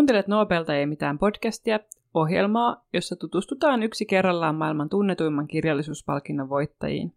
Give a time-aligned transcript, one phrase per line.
[0.00, 1.80] Kuuntelet Nobelta ei mitään podcastia,
[2.14, 7.12] ohjelmaa, jossa tutustutaan yksi kerrallaan maailman tunnetuimman kirjallisuuspalkinnon voittajiin.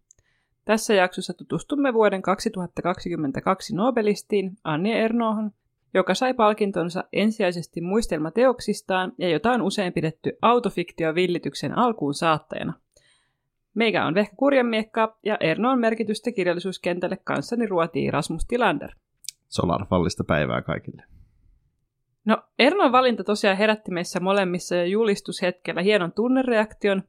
[0.64, 5.50] Tässä jaksossa tutustumme vuoden 2022 Nobelistiin Anni Ernoohon,
[5.94, 12.72] joka sai palkintonsa ensisijaisesti muistelmateoksistaan ja jota on usein pidetty autofiktio-villityksen alkuun saattajana.
[13.74, 18.90] Meikä on Vehkä Kurjanmiekka ja Ernoon merkitystä kirjallisuuskentälle kanssani ruotii Rasmus Tilander.
[19.48, 21.13] Solarfallista päivää kaikille.
[22.24, 27.02] No, Ernon valinta tosiaan herätti meissä molemmissa jo julistushetkellä hienon tunnereaktion.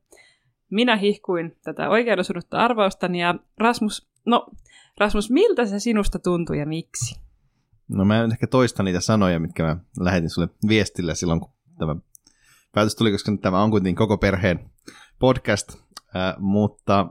[0.70, 4.48] Minä hihkuin tätä oikein osunutta arvaustani ja Rasmus, no
[4.98, 7.22] Rasmus, miltä se sinusta tuntui ja miksi?
[7.88, 11.96] No mä en ehkä toista niitä sanoja, mitkä mä lähetin sulle viestillä silloin, kun tämä
[12.74, 14.70] päätös tuli, koska tämä on kuitenkin koko perheen
[15.20, 15.74] podcast,
[16.16, 17.08] äh, mutta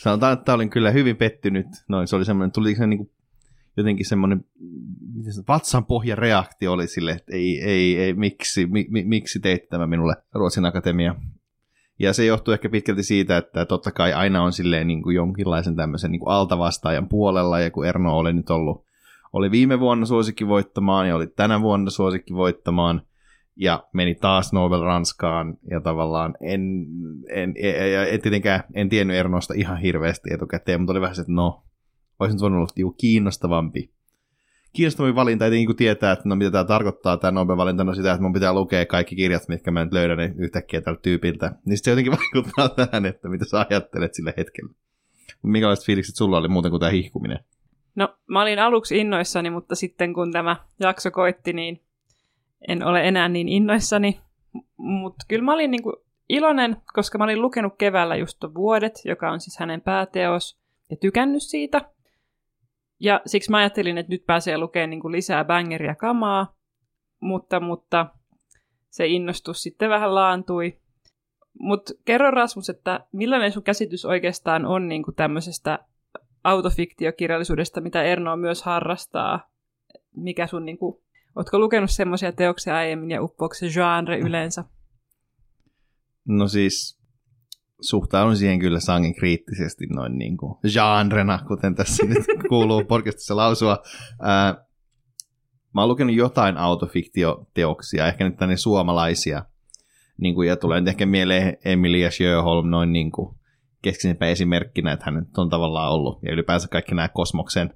[0.00, 1.66] sanotaan, että olin kyllä hyvin pettynyt.
[1.88, 3.10] Noin, se oli semmoinen, tuli se niin kuin
[3.76, 4.44] jotenkin semmoinen
[5.48, 10.16] vatsan pohjareaktio oli sille, että ei, ei, ei miksi, mi, mi, miksi teit tämä minulle
[10.34, 11.14] Ruotsin Akatemia.
[11.98, 15.76] Ja se johtuu ehkä pitkälti siitä, että totta kai aina on silleen niin kuin jonkinlaisen
[15.76, 18.84] tämmöisen niin kuin altavastaajan puolella, ja kun Erno oli nyt ollut,
[19.32, 23.02] oli viime vuonna suosikki voittamaan, ja oli tänä vuonna suosikki voittamaan,
[23.56, 26.86] ja meni taas Nobel Ranskaan, ja tavallaan en,
[27.28, 31.20] en, en, en, en tietenkään en tiennyt Ernosta ihan hirveästi etukäteen, mutta oli vähän se,
[31.20, 31.62] että no,
[32.18, 33.90] olisi nyt voinut olla niinku kiinnostavampi.
[34.72, 38.22] Kiinnostavampi valinta, ei niin tietää, että no mitä tämä tarkoittaa, tämä Nobel-valinta, no sitä, että
[38.22, 41.52] mun pitää lukea kaikki kirjat, mitkä mä nyt löydän niin yhtäkkiä tältä tyypiltä.
[41.64, 44.72] Niin se jotenkin vaikuttaa tähän, että mitä sä ajattelet sillä hetkellä.
[45.42, 47.38] Minkälaiset fiilikset sulla oli muuten kuin tämä hihkuminen?
[47.94, 51.80] No, mä olin aluksi innoissani, mutta sitten kun tämä jakso koitti, niin
[52.68, 54.20] en ole enää niin innoissani.
[54.76, 55.96] Mutta kyllä mä olin niinku
[56.28, 60.58] iloinen, koska mä olin lukenut keväällä just Vuodet, joka on siis hänen pääteos,
[60.90, 61.95] ja tykännyt siitä.
[63.00, 66.56] Ja siksi mä ajattelin, että nyt pääsee lukemaan niin kuin lisää bangeria kamaa,
[67.20, 68.06] mutta, mutta
[68.90, 70.78] se innostus sitten vähän laantui.
[71.60, 75.78] Mutta kerro Rasmus, että millainen sun käsitys oikeastaan on niin kuin tämmöisestä
[76.44, 79.50] autofiktiokirjallisuudesta, mitä Erno myös harrastaa?
[80.16, 81.02] Mikä sun, niin kuin,
[81.36, 84.64] ootko lukenut semmoisia teoksia aiemmin ja uppoako se genre yleensä?
[86.28, 86.98] No siis
[87.80, 93.78] suhtaudun siihen kyllä sangen kriittisesti noin niin kuin genrena, kuten tässä nyt kuuluu podcastissa lausua.
[94.20, 94.64] Ää,
[95.74, 99.44] mä oon lukenut jotain autofiktioteoksia, ehkä nyt tänne suomalaisia,
[100.20, 103.36] niin kuin, ja tulee nyt ehkä mieleen Emilia Sjöholm noin niin kuin
[103.82, 107.74] keskisenpä esimerkkinä, että hän nyt on tavallaan ollut, ja ylipäänsä kaikki nämä Kosmoksen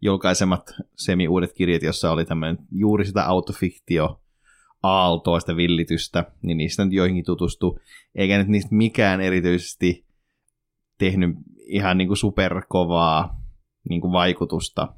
[0.00, 4.21] julkaisemat semi-uudet kirjat, jossa oli tämmöinen juuri sitä autofiktio
[4.82, 7.78] aaltoa, sitä villitystä, niin niistä nyt joihinkin tutustu.
[8.14, 10.06] Eikä nyt niistä mikään erityisesti
[10.98, 13.42] tehnyt ihan niin kuin superkovaa
[13.88, 14.94] niin kuin vaikutusta.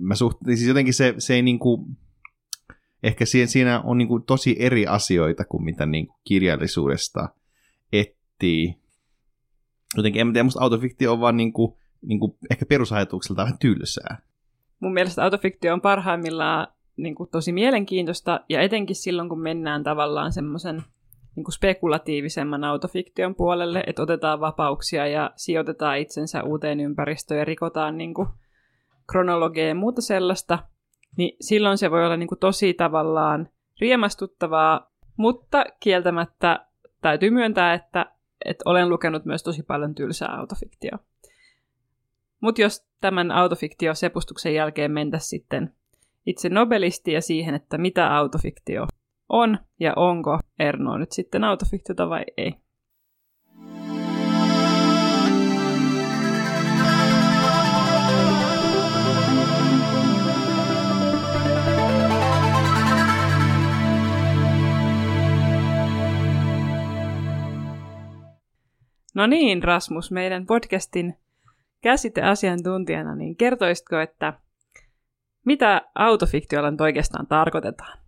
[0.00, 1.96] Mä suht, siis jotenkin se, se ei niin kuin,
[3.02, 7.28] ehkä siinä, siinä on niin kuin tosi eri asioita kuin mitä niin kuin kirjallisuudesta
[7.92, 8.74] etsii.
[9.96, 14.18] Jotenkin en tiedä, musta autofiktio on vaan niin kuin, niin kuin ehkä perusajatukselta vähän tylsää.
[14.80, 20.32] Mun mielestä autofiktio on parhaimmillaan niin kuin tosi mielenkiintoista, ja etenkin silloin, kun mennään tavallaan
[20.32, 20.82] semmoisen
[21.36, 28.14] niin spekulatiivisemman autofiktion puolelle, että otetaan vapauksia ja sijoitetaan itsensä uuteen ympäristöön ja rikotaan niin
[28.14, 28.28] kuin
[29.10, 30.58] kronologia ja muuta sellaista,
[31.16, 33.48] niin silloin se voi olla niin kuin tosi tavallaan
[33.80, 36.66] riemastuttavaa, mutta kieltämättä
[37.00, 38.06] täytyy myöntää, että,
[38.44, 40.98] että olen lukenut myös tosi paljon tylsää autofiktioa.
[42.40, 45.74] Mutta jos tämän autofiktio-sepustuksen jälkeen mentä sitten
[46.26, 48.86] itse nobelisti ja siihen, että mitä autofiktio
[49.28, 52.54] on ja onko Erno nyt sitten autofiktiota vai ei.
[69.14, 71.14] No niin, Rasmus, meidän podcastin
[71.82, 74.32] käsiteasiantuntijana, niin kertoisitko, että
[75.44, 77.98] mitä autofiktiolla nyt oikeastaan tarkoitetaan?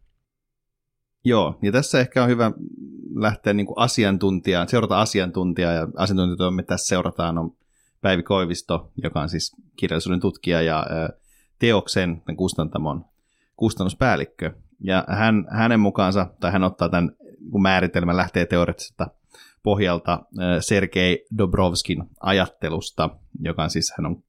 [1.25, 2.53] Joo, ja tässä ehkä on hyvä
[3.15, 7.57] lähteä niin kuin asiantuntijaa, seurata asiantuntijaa, ja asiantuntijat, me tässä seurataan, on
[8.01, 10.87] Päivi Koivisto, joka on siis kirjallisuuden tutkija ja
[11.59, 13.05] teoksen kustantamon
[13.57, 14.53] kustannuspäällikkö.
[14.81, 17.13] Ja hän, hänen mukaansa, tai hän ottaa tämän
[17.51, 19.07] kun määritelmän lähtee teoreettisesta
[19.63, 20.23] pohjalta
[20.61, 23.11] Sergei Dobrovskin ajattelusta,
[23.41, 24.23] joka on siis, hän on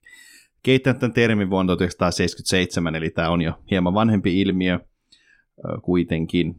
[0.63, 4.79] kehittänyt tämän termin vuonna 1977, eli tämä on jo hieman vanhempi ilmiö
[5.81, 6.55] kuitenkin.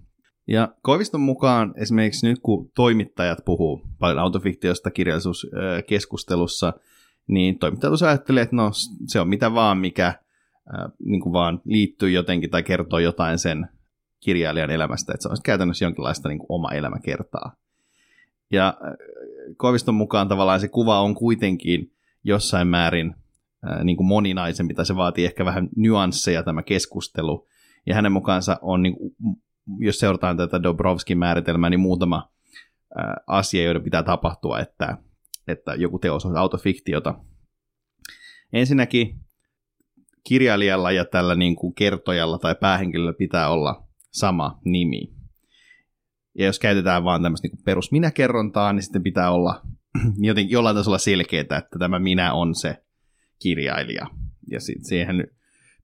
[0.46, 6.72] Ja Koiviston mukaan esimerkiksi nyt kun toimittajat puhuu paljon autofiktiosta kirjallisuuskeskustelussa,
[7.26, 8.70] niin toimittajat usein ajattelee, että no
[9.06, 10.14] se on mitä vaan, mikä
[11.04, 13.68] niin kuin vaan liittyy jotenkin tai kertoo jotain sen
[14.20, 17.52] kirjailijan elämästä, että se on käytännössä jonkinlaista niin kuin oma elämäkertaa.
[18.52, 18.74] Ja
[19.56, 21.92] Koiviston mukaan tavallaan se kuva on kuitenkin
[22.24, 23.14] jossain määrin
[23.84, 27.46] niin kuin moninaisempi, tai se vaatii ehkä vähän nyansseja tämä keskustelu.
[27.86, 29.12] Ja hänen mukaansa on, niin kuin,
[29.78, 32.30] jos seurataan tätä Dobrovskin määritelmää, niin muutama
[33.26, 34.98] asia, joiden pitää tapahtua, että,
[35.48, 37.14] että joku teos on autofiktiota.
[38.52, 39.20] Ensinnäkin
[40.24, 45.12] kirjailijalla ja tällä niin kuin kertojalla tai päähenkilöllä pitää olla sama nimi.
[46.38, 49.62] Ja jos käytetään vaan tämmöistä niin perus minä-kerrontaa, niin sitten pitää olla
[50.18, 52.82] jotenkin jollain tasolla selkeää, että tämä minä on se
[53.38, 54.06] kirjailija.
[54.50, 55.30] Ja sitten siihen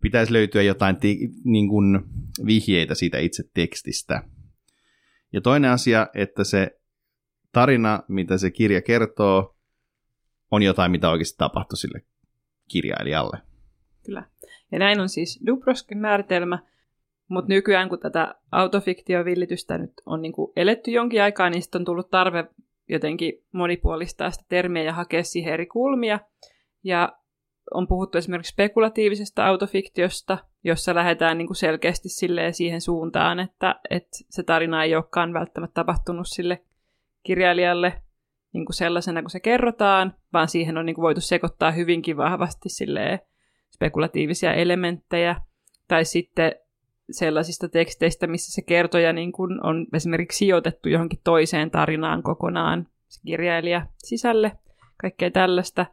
[0.01, 2.01] pitäisi löytyä jotain ti- niin kuin
[2.47, 4.23] vihjeitä siitä itse tekstistä.
[5.33, 6.81] Ja toinen asia, että se
[7.53, 9.57] tarina, mitä se kirja kertoo,
[10.51, 12.03] on jotain, mitä oikeasti tapahtui sille
[12.69, 13.39] kirjailijalle.
[14.07, 14.25] Kyllä.
[14.73, 16.59] Ja näin on siis Dubroskin määritelmä,
[17.29, 21.85] mutta nykyään kun tätä autofiktiovillitystä nyt on niin kuin eletty jonkin aikaa, niin sitten on
[21.85, 22.45] tullut tarve
[22.89, 26.21] jotenkin monipuolistaa sitä termiä ja hakea siihen eri kulmia.
[26.85, 27.19] Ja
[27.75, 32.09] on puhuttu esimerkiksi spekulatiivisesta autofiktiosta, jossa lähdetään niin kuin selkeästi
[32.53, 36.65] siihen suuntaan, että, että se tarina ei olekaan välttämättä tapahtunut sille
[37.23, 38.03] kirjailijalle
[38.53, 42.69] niin kuin sellaisena kuin se kerrotaan, vaan siihen on niin kuin voitu sekoittaa hyvinkin vahvasti
[43.71, 45.37] spekulatiivisia elementtejä.
[45.89, 46.53] Tai sitten
[47.11, 53.21] sellaisista teksteistä, missä se kertoja niin kuin on esimerkiksi sijoitettu johonkin toiseen tarinaan kokonaan, se
[53.27, 54.53] kirjailija sisälle,
[55.01, 55.87] kaikkea tällaista.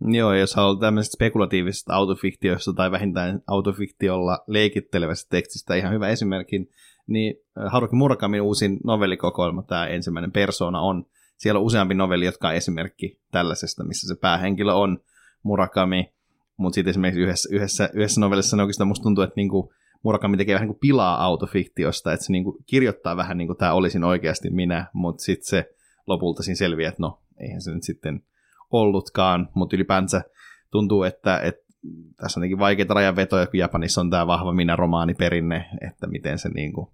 [0.00, 6.70] Joo, jos haluaa tämmöisestä spekulatiivisesta autofiktiosta tai vähintään autofiktiolla leikittelevästä tekstistä ihan hyvä esimerkki,
[7.06, 11.04] niin äh, Haruki Murakamin uusin novellikokoelma, tämä ensimmäinen persona on,
[11.36, 14.98] siellä on useampi novelli, jotka on esimerkki tällaisesta, missä se päähenkilö on
[15.42, 16.12] Murakami,
[16.56, 20.54] mutta sitten esimerkiksi yhdessä, yhdessä, yhdessä novellissa ne oikeastaan musta tuntuu, että niinku Murakami tekee
[20.54, 24.04] vähän niin kuin pilaa autofiktiosta, että se niin kuin kirjoittaa vähän niin kuin tämä olisin
[24.04, 25.74] oikeasti minä, mutta sitten se
[26.06, 28.22] lopulta siinä selviää, että no, eihän se nyt sitten
[28.70, 30.22] ollutkaan, mutta ylipäänsä
[30.70, 31.70] tuntuu, että, että
[32.16, 36.86] tässä on vaikeita rajanvetoja, kun Japanissa on tämä vahva minä-romaaniperinne, että miten se niin kuin,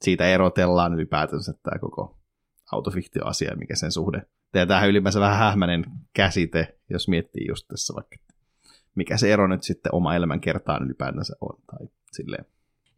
[0.00, 2.18] siitä erotellaan ylipäätänsä tämä koko
[2.72, 4.22] autofiktioasia, mikä sen suhde.
[4.54, 5.84] Ja tämähän ylipäänsä vähän hähmäinen
[6.14, 8.16] käsite, jos miettii just tässä vaikka,
[8.94, 11.58] mikä se ero nyt sitten oma elämän kertaan ylipäätänsä on.
[11.66, 12.44] Tai silleen.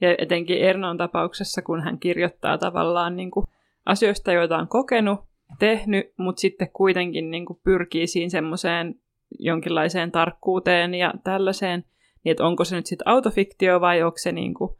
[0.01, 3.47] Ja etenkin Ernon tapauksessa, kun hän kirjoittaa tavallaan niin kuin
[3.87, 8.95] asioista, joita on kokenut, tehnyt, mutta sitten kuitenkin niin kuin pyrkii siinä semmoiseen
[9.39, 11.85] jonkinlaiseen tarkkuuteen ja tällaiseen,
[12.25, 14.71] niin että onko se nyt sitten autofiktio vai onko se niin kuin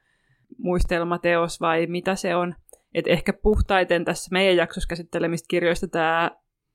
[0.59, 2.55] muistelmateos vai mitä se on.
[2.95, 6.31] Et ehkä puhtaiten tässä meidän jaksossa käsittelemistä kirjoista tämä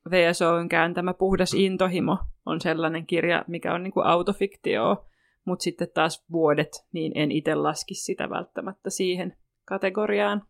[0.09, 5.05] VSOn kääntämä Puhdas intohimo on sellainen kirja, mikä on niin kuin autofiktio,
[5.45, 10.43] mutta sitten taas vuodet, niin en itse laskisi sitä välttämättä siihen kategoriaan.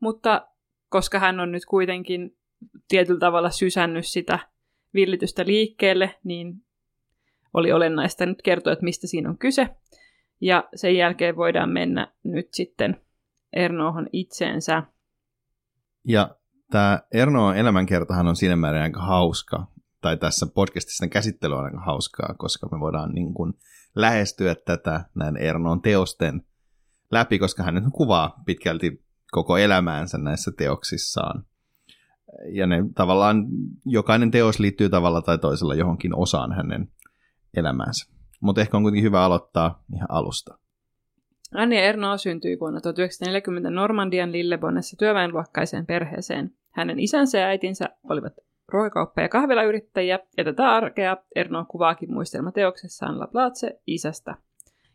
[0.00, 0.48] Mutta
[0.90, 2.36] koska hän on nyt kuitenkin
[2.88, 4.38] tietyllä tavalla sysännyt sitä
[4.94, 6.54] villitystä liikkeelle, niin
[7.54, 9.68] oli olennaista nyt kertoa, että mistä siinä on kyse.
[10.40, 13.00] Ja sen jälkeen voidaan mennä nyt sitten
[13.52, 14.82] Ernohon itseensä.
[16.04, 16.36] Ja
[16.70, 19.66] tämä Ernoon elämänkertahan on siinä määrin aika hauska,
[20.00, 23.52] tai tässä podcastissa käsittely on aika hauskaa, koska me voidaan niin kuin
[23.94, 26.42] lähestyä tätä näin Ernon teosten
[27.10, 31.44] läpi, koska hän nyt kuvaa pitkälti koko elämäänsä näissä teoksissaan.
[32.52, 33.46] Ja ne tavallaan,
[33.86, 36.88] jokainen teos liittyy tavalla tai toisella johonkin osaan hänen
[37.56, 38.12] elämäänsä.
[38.40, 40.58] Mutta ehkä on kuitenkin hyvä aloittaa ihan alusta.
[41.54, 46.50] Anni Erno syntyi vuonna 1940 Normandian Lillebonnessa työväenluokkaiseen perheeseen.
[46.70, 48.32] Hänen isänsä ja äitinsä olivat
[48.72, 54.34] ruokakauppa- ja kahvilayrittäjiä, ja tätä arkea Erno kuvaakin muistelmateoksessaan La Place isästä.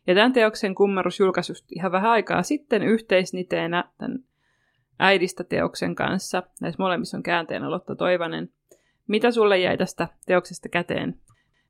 [0.06, 4.18] Ja tämän teoksen kummarus julkaisusti ihan vähän aikaa sitten yhteisniteenä tämän
[4.98, 6.42] äidistä teoksen kanssa.
[6.60, 8.50] Näissä molemmissa on käänteenä Lotta Toivanen.
[9.08, 11.20] Mitä sulle jäi tästä teoksesta käteen?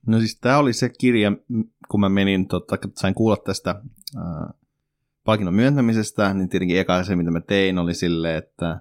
[0.06, 1.32] No siis tämä oli se kirja,
[1.88, 3.70] kun mä menin, totta, sain kuulla tästä
[4.16, 4.54] äh,
[5.24, 8.80] palkinnon myöntämisestä, niin tietenkin eka se, mitä mä tein, oli sille, että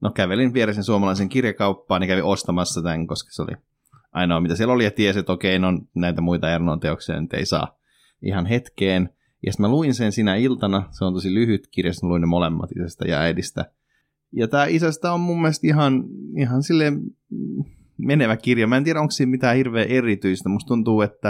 [0.00, 3.52] no kävelin vieressä suomalaisen kirjakauppaan ja kävin ostamassa tämän, koska se oli
[4.12, 7.46] ainoa mitä siellä oli ja tiesi, että okei, no näitä muita Ernon teoksia nyt ei
[7.46, 7.77] saa
[8.22, 9.10] ihan hetkeen.
[9.46, 12.26] Ja sitten mä luin sen sinä iltana, se on tosi lyhyt kirja, mä luin ne
[12.26, 13.72] molemmat isästä ja äidistä.
[14.32, 16.04] Ja tämä isästä on mun mielestä ihan,
[16.36, 16.92] ihan sille
[17.98, 18.66] menevä kirja.
[18.66, 20.48] Mä en tiedä, onko siinä mitään hirveän erityistä.
[20.48, 21.28] Musta tuntuu, että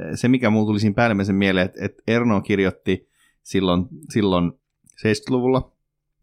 [0.00, 3.08] eh, se mikä mulla tuli siinä päällimmäisen mieleen, että, että Erno kirjoitti
[3.42, 4.52] silloin, silloin
[5.06, 5.74] 70-luvulla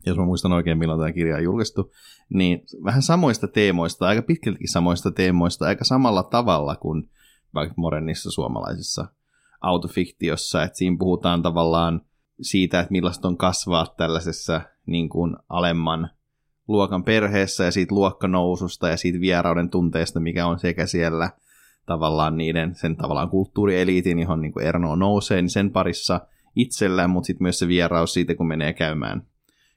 [0.06, 1.92] jos mä muistan oikein milloin tämä kirja on julkaistu,
[2.30, 7.10] niin vähän samoista teemoista, aika pitkältikin samoista teemoista, aika samalla tavalla kuin
[7.54, 9.08] vaikka modernissa suomalaisessa
[9.62, 12.02] autofiktiossa, että siinä puhutaan tavallaan
[12.42, 16.10] siitä, että millaista on kasvaa tällaisessa niin kuin alemman
[16.68, 21.30] luokan perheessä ja siitä luokkanoususta ja siitä vierauden tunteesta, mikä on sekä siellä
[21.86, 26.22] tavallaan niiden, sen tavallaan kulttuurieliitin, johon niin kuin Erno nousee, niin sen parissa
[26.56, 29.28] itsellään, mutta sitten myös se vieraus siitä, kun menee käymään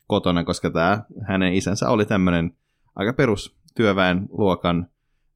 [0.06, 2.56] kotona, koska tämä hänen isänsä oli tämmöinen
[2.96, 4.88] aika perus työväen luokan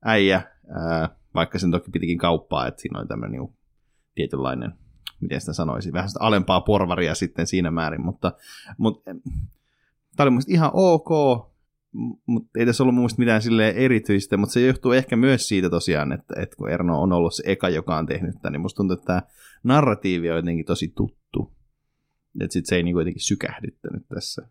[0.04, 3.57] äijä, ää, vaikka sen toki pitikin kauppaa, että siinä oli tämmöinen niin
[4.18, 4.72] tietynlainen,
[5.20, 8.32] miten sitä sanoisi, vähän sitä alempaa porvaria sitten siinä määrin, mutta,
[8.78, 9.10] mutta
[10.16, 11.08] tämä oli muista ihan ok,
[12.26, 16.12] mutta ei tässä ollut mun mitään silleen erityistä, mutta se johtuu ehkä myös siitä tosiaan,
[16.12, 18.94] että, että kun Erno on ollut se eka, joka on tehnyt tämän, niin musta tuntuu,
[18.94, 19.22] että tämä
[19.62, 21.52] narratiivi on jotenkin tosi tuttu.
[22.40, 24.48] Että sitten se ei niin jotenkin sykähdyttänyt tässä.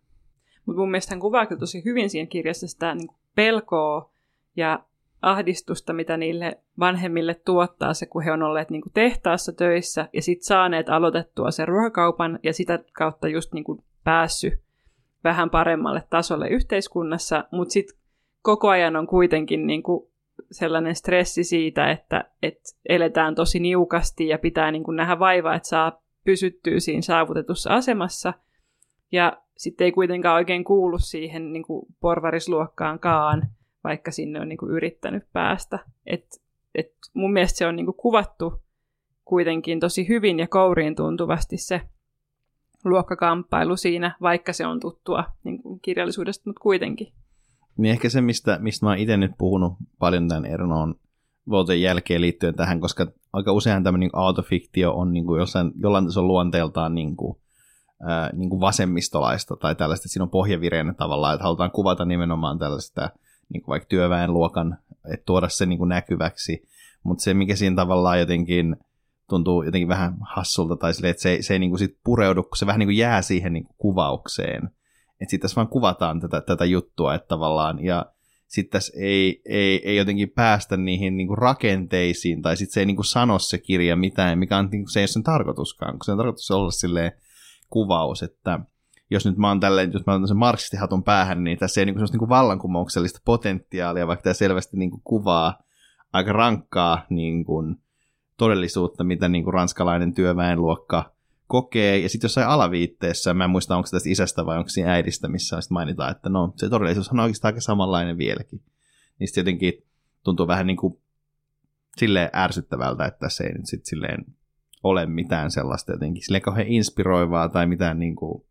[0.66, 4.12] Mutta mun mielestä hän kuvaa tosi hyvin siinä kirjassa sitä niin pelkoa
[4.56, 4.86] ja
[5.32, 10.22] ahdistusta, mitä niille vanhemmille tuottaa se, kun he on olleet niin kuin tehtaassa töissä ja
[10.22, 14.54] sitten saaneet aloitettua sen ruokakaupan ja sitä kautta just niin kuin päässyt
[15.24, 17.98] vähän paremmalle tasolle yhteiskunnassa, mutta sitten
[18.42, 20.10] koko ajan on kuitenkin niin kuin
[20.52, 25.68] sellainen stressi siitä, että, että eletään tosi niukasti ja pitää niin kuin nähdä vaivaa, että
[25.70, 28.34] saa pysyttyä siinä saavutetussa asemassa.
[29.12, 33.48] Ja sitten ei kuitenkaan oikein kuulu siihen niin kuin porvarisluokkaankaan,
[33.88, 35.80] vaikka sinne on niin kuin yrittänyt päästä.
[36.06, 36.26] Et,
[36.76, 38.64] et mun mielestä se on niin kuin kuvattu
[39.26, 41.82] kuitenkin tosi hyvin ja kouriin tuntuvasti se
[42.86, 47.14] luokkakamppailu siinä, vaikka se on tuttua niin kuin kirjallisuudesta, mutta kuitenkin.
[47.78, 50.96] Niin ehkä se, mistä, mistä mä itse nyt puhunut paljon tämän Ernoon
[51.50, 56.06] vuoteen jälkeen liittyen tähän, koska aika usein tämmöinen niin autofiktio on niin kuin jossain, jollain
[56.06, 57.38] tasolla luonteeltaan niin kuin,
[58.08, 62.60] ää, niin kuin vasemmistolaista tai tällaista, että siinä on pohjavireenä tavallaan, että halutaan kuvata nimenomaan
[62.60, 63.10] tällaista
[63.50, 64.78] niin kuin vaikka työväenluokan,
[65.14, 66.68] että tuoda se niin kuin näkyväksi,
[67.04, 68.76] mutta se mikä siinä tavallaan jotenkin
[69.30, 72.58] tuntuu jotenkin vähän hassulta tai silleen, että se, se ei niin kuin sit pureudu, kun
[72.58, 74.66] se vähän niin kuin jää siihen niin kuin kuvaukseen.
[75.22, 78.06] Että sitten tässä vaan kuvataan tätä, tätä juttua, että tavallaan, ja
[78.48, 82.86] sitten tässä ei, ei, ei jotenkin päästä niihin niin kuin rakenteisiin, tai sitten se ei
[82.86, 86.06] niin kuin sano se kirja mitään, mikä on, niin se ei ole sen tarkoituskaan, kun
[86.06, 87.12] se on tarkoitus olla silleen
[87.70, 88.60] kuvaus, että
[89.10, 91.96] jos nyt mä oon tälleen, jos mä oon sen marksistihatun päähän, niin tässä ei niin
[91.96, 95.64] kuin, niin kuin vallankumouksellista potentiaalia, vaikka tämä selvästi niin kuin kuvaa
[96.14, 97.76] aika rankkaa niin kuin,
[98.38, 101.14] todellisuutta, mitä niin kuin ranskalainen työväenluokka
[101.48, 101.98] kokee.
[101.98, 105.28] Ja sitten jossain alaviitteessä, mä en muista onko se tästä isästä vai onko siinä äidistä,
[105.28, 108.62] missä mainitaan, että no se todellisuus on oikeastaan aika samanlainen vieläkin.
[109.20, 109.74] Niin sitten jotenkin
[110.24, 111.00] tuntuu vähän niin kuin
[111.98, 114.26] silleen ärsyttävältä, että se ei nyt sitten silleen
[114.84, 118.47] ole mitään sellaista jotenkin silleen kauhean inspiroivaa tai mitään niin kuin,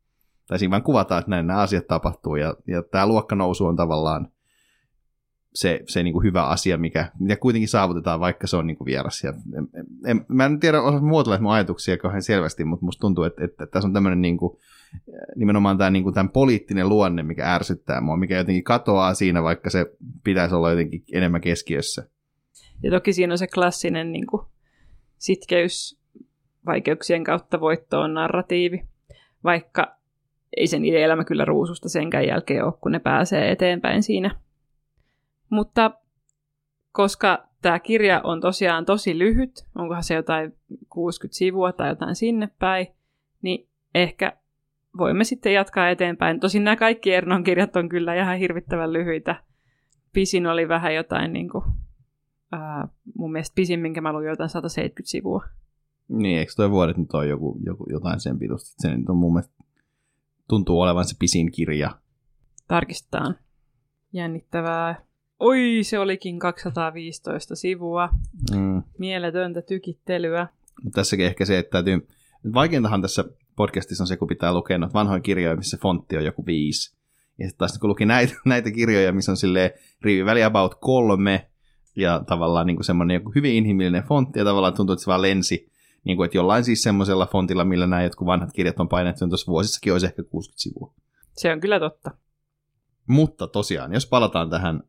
[0.46, 4.28] tai siinä vaan kuvataan, että näin nämä asiat tapahtuu ja, ja tämä luokkanousu on tavallaan
[5.54, 8.86] se, se niin kuin hyvä asia, mikä, mikä kuitenkin saavutetaan, vaikka se on niin kuin
[8.86, 9.24] vieras.
[9.24, 9.68] Ja, en,
[10.06, 13.64] en, mä en tiedä, osaa muotoilla mun ajatuksia kauhean selvästi, mutta musta tuntuu, että, että,
[13.64, 14.58] että tässä on tämmöinen niin kuin,
[15.36, 19.70] nimenomaan tämä niin kuin tämän poliittinen luonne, mikä ärsyttää mua, mikä jotenkin katoaa siinä, vaikka
[19.70, 19.86] se
[20.24, 22.08] pitäisi olla jotenkin enemmän keskiössä.
[22.82, 24.46] Ja toki siinä on se klassinen niin kuin,
[25.18, 26.00] sitkeys
[26.66, 28.84] vaikeuksien kautta voittoon narratiivi,
[29.44, 29.95] vaikka
[30.56, 34.30] ei sen elämä kyllä ruususta senkään jälkeen ole, kun ne pääsee eteenpäin siinä
[35.50, 35.90] mutta
[36.92, 40.54] koska tämä kirja on tosiaan tosi lyhyt, onkohan se jotain
[40.90, 42.86] 60 sivua tai jotain sinne päin,
[43.42, 44.32] niin ehkä
[44.98, 46.40] voimme sitten jatkaa eteenpäin.
[46.40, 49.36] Tosin nämä kaikki Ernon kirjat on kyllä ihan hirvittävän lyhyitä.
[50.12, 51.64] Pisin oli vähän jotain, niin kuin,
[52.52, 55.44] ää, mun mielestä pisin, minkä mä luin jotain 170 sivua.
[56.08, 58.74] Niin, eikö toi vuodet nyt ole joku, joku, jotain sen pitusta?
[58.78, 59.64] Se nyt on mun mielestä,
[60.48, 61.90] tuntuu olevan se pisin kirja.
[62.68, 63.36] Tarkistetaan.
[64.12, 65.06] Jännittävää.
[65.38, 68.08] Oi, se olikin 215 sivua.
[68.54, 68.82] Mm.
[68.98, 70.48] Mieletöntä tykittelyä.
[70.92, 72.08] Tässäkin ehkä se, että täytyy...
[72.54, 73.24] Vaikeintahan tässä
[73.56, 76.96] podcastissa on se, kun pitää lukea noita vanhoja kirjoja, missä fontti on joku viisi.
[77.38, 79.70] Ja sitten taas kun luki näitä, näitä kirjoja, missä on silleen
[80.02, 81.50] riiviväli about kolme,
[81.96, 85.70] ja tavallaan niin semmoinen joku hyvin inhimillinen fontti, ja tavallaan tuntuu, että se vaan lensi.
[86.06, 89.30] Niin kuin, että jollain siis semmoisella fontilla, millä nämä jotkut vanhat kirjat on painettu, niin
[89.30, 90.94] tuossa vuosissakin olisi ehkä 60 sivua.
[91.36, 92.10] Se on kyllä totta.
[93.06, 94.82] Mutta tosiaan, jos palataan tähän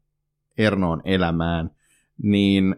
[0.58, 1.72] Ernoon elämään,
[2.24, 2.76] niin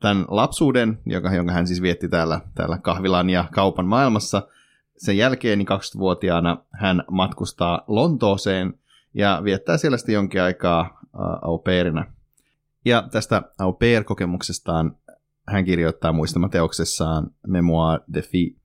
[0.00, 4.48] tämän lapsuuden, joka, jonka hän siis vietti täällä, täällä kahvilan ja kaupan maailmassa,
[4.96, 8.74] sen jälkeen niin 20-vuotiaana hän matkustaa Lontooseen
[9.14, 11.00] ja viettää siellä sitten jonkin aikaa
[11.42, 12.04] au pairina.
[12.84, 14.96] Ja tästä au pair-kokemuksestaan
[15.50, 18.56] hän kirjoittaa muistamateoksessaan Memoir de Fille,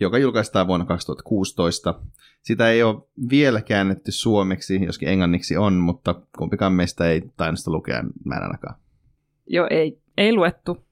[0.00, 2.00] joka julkaistaan vuonna 2016.
[2.42, 8.02] Sitä ei ole vielä käännetty suomeksi, joskin englanniksi on, mutta kumpikaan meistä ei tainnut lukea,
[8.24, 8.74] mä en ainakaan.
[9.46, 10.84] Joo, ei, ei luettu.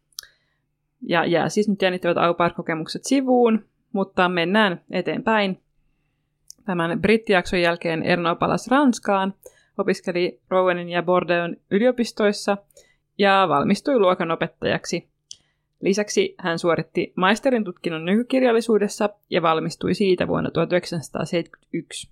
[1.03, 3.65] Ja jää siis nyt jännittävät au kokemukset sivuun.
[3.93, 5.61] Mutta mennään eteenpäin.
[6.65, 9.35] Tämän brittijakson jälkeen Erno palasi Ranskaan,
[9.79, 12.57] opiskeli Rowenin ja Bordeauxn yliopistoissa
[13.19, 15.10] ja valmistui luokanopettajaksi.
[15.81, 22.11] Lisäksi hän suoritti maisterin tutkinnon nykykirjallisuudessa ja valmistui siitä vuonna 1971.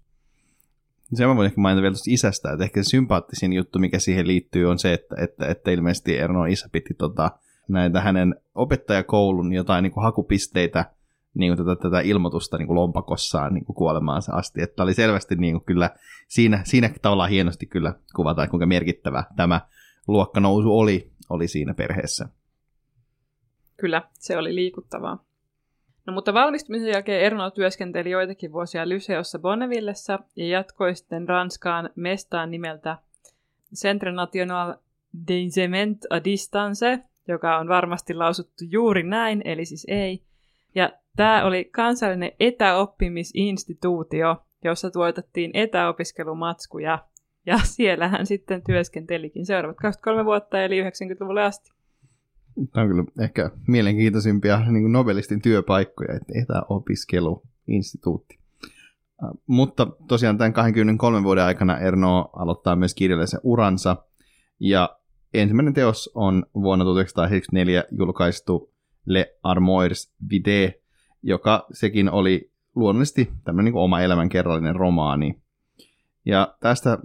[1.14, 4.26] Se mä voin ehkä mainita vielä tuosta isästä, että ehkä se sympaattisin juttu, mikä siihen
[4.26, 7.30] liittyy, on se, että, että, että ilmeisesti Erno isä piti tota,
[7.68, 10.84] näitä hänen opettajakoulun jotain niin kuin hakupisteitä
[11.34, 14.62] niin kuin tätä, tätä ilmoitusta niin kuin lompakossaan niin kuin kuolemaansa asti.
[14.62, 15.90] Että oli selvästi niin kuin kyllä
[16.28, 19.60] siinä, siinä tavallaan hienosti kyllä kuvataan, kuinka merkittävä tämä
[20.08, 22.28] luokkanousu oli, oli siinä perheessä.
[23.80, 25.25] Kyllä, se oli liikuttavaa.
[26.06, 32.50] No mutta valmistumisen jälkeen Erno työskenteli joitakin vuosia Lyseossa Bonnevillessa ja jatkoi sitten Ranskaan mestaan
[32.50, 32.99] nimeltä
[33.75, 34.75] Centre National
[35.16, 40.23] d'Enseignement à Distance, joka on varmasti lausuttu juuri näin, eli siis ei.
[40.75, 46.99] Ja tämä oli kansallinen etäoppimisinstituutio, jossa tuotettiin etäopiskelumatskuja,
[47.47, 51.77] ja siellä hän sitten työskentelikin seuraavat 23 vuotta, eli 90-luvulle asti.
[52.72, 58.38] Tämä on kyllä ehkä mielenkiintoisimpia niin kuin Nobelistin työpaikkoja, että etäopiskeluinstituutti.
[59.24, 63.96] Äh, mutta tosiaan tämän 23 vuoden aikana Erno aloittaa myös kirjallisen uransa,
[64.60, 64.98] ja
[65.34, 68.72] ensimmäinen teos on vuonna 1974 julkaistu
[69.06, 70.74] Le Armoires Vide,
[71.22, 75.42] joka sekin oli luonnollisesti tämmöinen niin oma elämänkerrallinen romaani.
[76.24, 76.98] Ja tästä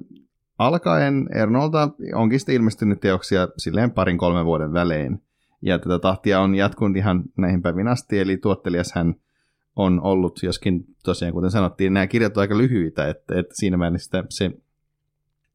[0.58, 5.22] alkaen Ernolta onkin sitten ilmestynyt teoksia silleen parin kolmen vuoden välein.
[5.66, 9.16] Ja tätä tahtia on jatkunut ihan näihin päivin asti, eli tuottelijas hän
[9.76, 14.24] on ollut, joskin tosiaan kuten sanottiin, nämä kirjat ovat aika lyhyitä, että, että siinä mielessä
[14.30, 14.52] se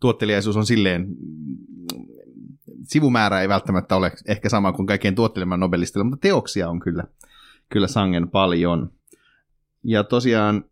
[0.01, 1.07] tuottelijaisuus on silleen,
[2.83, 7.05] sivumäärä ei välttämättä ole ehkä sama kuin kaikkien tuotteleman nobelistilla, mutta teoksia on kyllä,
[7.69, 8.93] kyllä sangen paljon.
[9.85, 10.65] Ja tosiaan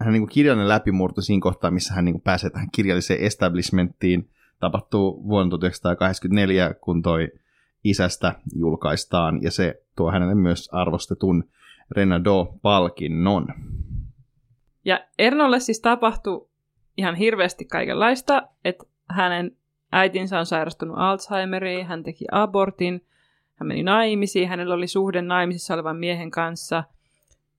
[0.00, 4.30] hän niin kirjallinen läpimurto siinä kohtaa, missä hän niin pääsee tähän kirjalliseen establishmenttiin,
[4.60, 7.28] tapahtuu vuonna 1984, kun toi
[7.84, 11.44] isästä julkaistaan, ja se tuo hänelle myös arvostetun
[11.90, 13.46] Renado-palkinnon.
[14.84, 16.48] Ja Ernolle siis tapahtui
[16.96, 19.56] ihan hirveästi kaikenlaista, että hänen
[19.92, 23.06] äitinsä on sairastunut Alzheimeriin, hän teki abortin,
[23.54, 26.84] hän meni naimisiin, hänellä oli suhde naimisissa olevan miehen kanssa,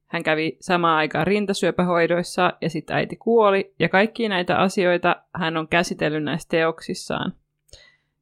[0.05, 5.67] hän kävi samaan aikaan rintasyöpähoidoissa ja sitten äiti kuoli, ja kaikki näitä asioita hän on
[5.67, 7.33] käsitellyt näissä teoksissaan.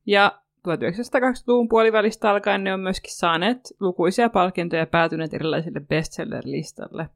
[0.06, 7.10] Ja 1920-luvun puolivälistä alkaen ne on myöskin saaneet lukuisia palkintoja ja päätyneet erilaisille bestseller-listalle.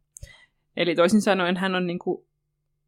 [0.77, 2.25] Eli toisin sanoen hän on niin kuin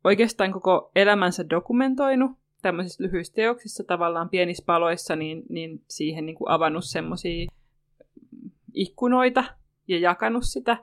[0.04, 6.50] oikeastaan koko elämänsä dokumentoinut tämmöisissä lyhyissä teoksissa tavallaan pienissä paloissa, niin, niin siihen niin kuin
[6.50, 7.52] avannut semmoisia
[8.74, 9.43] ikkunoita
[9.88, 10.78] ja jakanut sitä.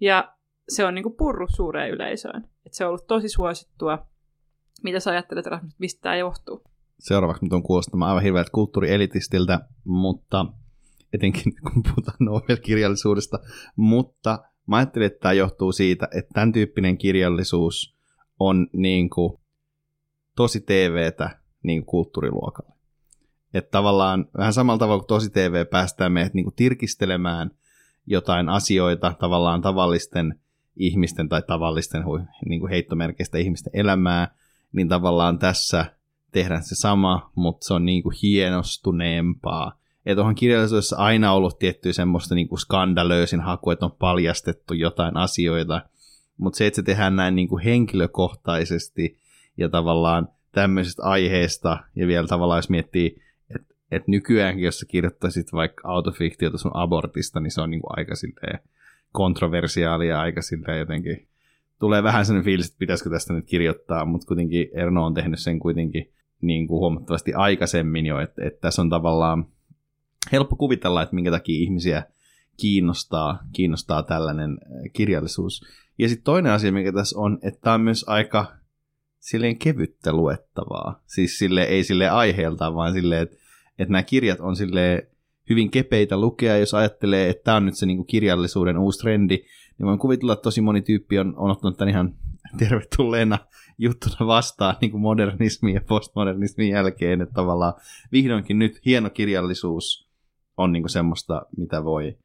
[0.00, 0.34] Ja
[0.68, 2.48] se on niin kuin purru suureen yleisöön.
[2.66, 4.06] Et se on ollut tosi suosittua.
[4.82, 5.44] Mitä sä ajattelet,
[5.78, 6.62] mistä tämä johtuu?
[6.98, 10.46] Seuraavaksi mä tuon kuulostamaan aivan hirveältä kulttuurielitistiltä, mutta
[11.12, 13.38] etenkin kun puhutaan Nobel-kirjallisuudesta,
[13.76, 17.96] mutta mä ajattelin, että tämä johtuu siitä, että tämän tyyppinen kirjallisuus
[18.38, 19.38] on niin kuin
[20.36, 22.74] tosi TVtä niin kulttuuriluokalle.
[23.54, 27.50] Että tavallaan vähän samalla tavalla kuin tosi TV päästään meidät niin kuin tirkistelemään
[28.06, 30.40] jotain asioita tavallaan tavallisten
[30.76, 32.04] ihmisten tai tavallisten
[32.48, 34.34] niin kuin heittomerkeistä ihmisten elämää,
[34.72, 35.97] niin tavallaan tässä
[36.32, 39.78] tehdään se sama, mutta se on niin kuin hienostuneempaa.
[40.06, 45.16] Että onhan kirjallisuudessa aina ollut tiettyä semmoista niin kuin skandalöisin haku, että on paljastettu jotain
[45.16, 45.82] asioita,
[46.36, 49.18] mutta se, että se tehdään näin niin kuin henkilökohtaisesti
[49.56, 53.22] ja tavallaan tämmöisestä aiheesta, ja vielä tavallaan jos miettii,
[53.54, 57.98] että et nykyäänkin, jos sä kirjoittaisit vaikka autofiktiota sun abortista, niin se on niin kuin
[57.98, 58.60] aika silleen
[59.12, 61.28] kontroversiaalia, aika silleen jotenkin,
[61.80, 65.58] tulee vähän sellainen fiilis, että pitäisikö tästä nyt kirjoittaa, mutta kuitenkin Erno on tehnyt sen
[65.58, 69.46] kuitenkin niin kuin huomattavasti aikaisemmin jo, että, että tässä on tavallaan
[70.32, 72.02] helppo kuvitella, että minkä takia ihmisiä
[72.56, 75.64] kiinnostaa, kiinnostaa tällainen äh, kirjallisuus.
[75.98, 78.52] Ja sitten toinen asia, mikä tässä on, että tämä on myös aika
[79.18, 81.02] silleen kevyttä luettavaa.
[81.06, 83.36] Siis sille ei sille aiheelta, vaan silleen, että,
[83.78, 85.08] että nämä kirjat on sille
[85.50, 89.36] hyvin kepeitä lukea, jos ajattelee, että tämä on nyt se niin kuin kirjallisuuden uusi trendi,
[89.78, 92.14] niin voin kuvitella, että tosi moni tyyppi on, on ottanut tämän ihan
[92.58, 93.38] tervetulleena
[93.78, 97.74] juttuna vastaan niin kuin modernismin ja postmodernismin jälkeen, että tavallaan
[98.12, 100.08] vihdoinkin nyt hieno kirjallisuus
[100.56, 102.18] on niin kuin semmoista, mitä voi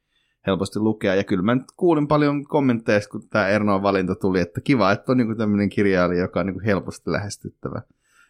[0.46, 1.14] helposti lukea.
[1.14, 5.12] Ja kyllä mä nyt kuulin paljon kommentteja, kun tämä Ernoon valinta tuli, että kiva, että
[5.12, 7.82] on niin tämmöinen kirjailija, joka on niin helposti lähestyttävä.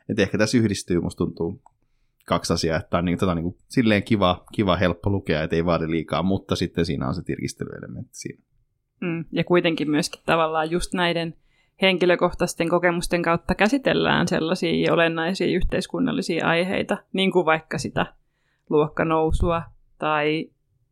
[0.09, 1.63] Että ehkä tässä yhdistyy, musta tuntuu
[2.27, 5.65] kaksi asiaa, että on niin, tota, niin kuin, silleen kiva, kiva, helppo lukea, että ei
[5.65, 8.43] vaadi liikaa, mutta sitten siinä on se tirkistelyelementti siinä.
[9.01, 9.25] Mm.
[9.33, 11.35] Ja kuitenkin myöskin tavallaan just näiden
[11.83, 18.07] henkilökohtaisten kokemusten kautta käsitellään sellaisia olennaisia yhteiskunnallisia aiheita, niin kuin vaikka sitä
[18.71, 19.63] luokkanousua
[19.99, 20.51] tai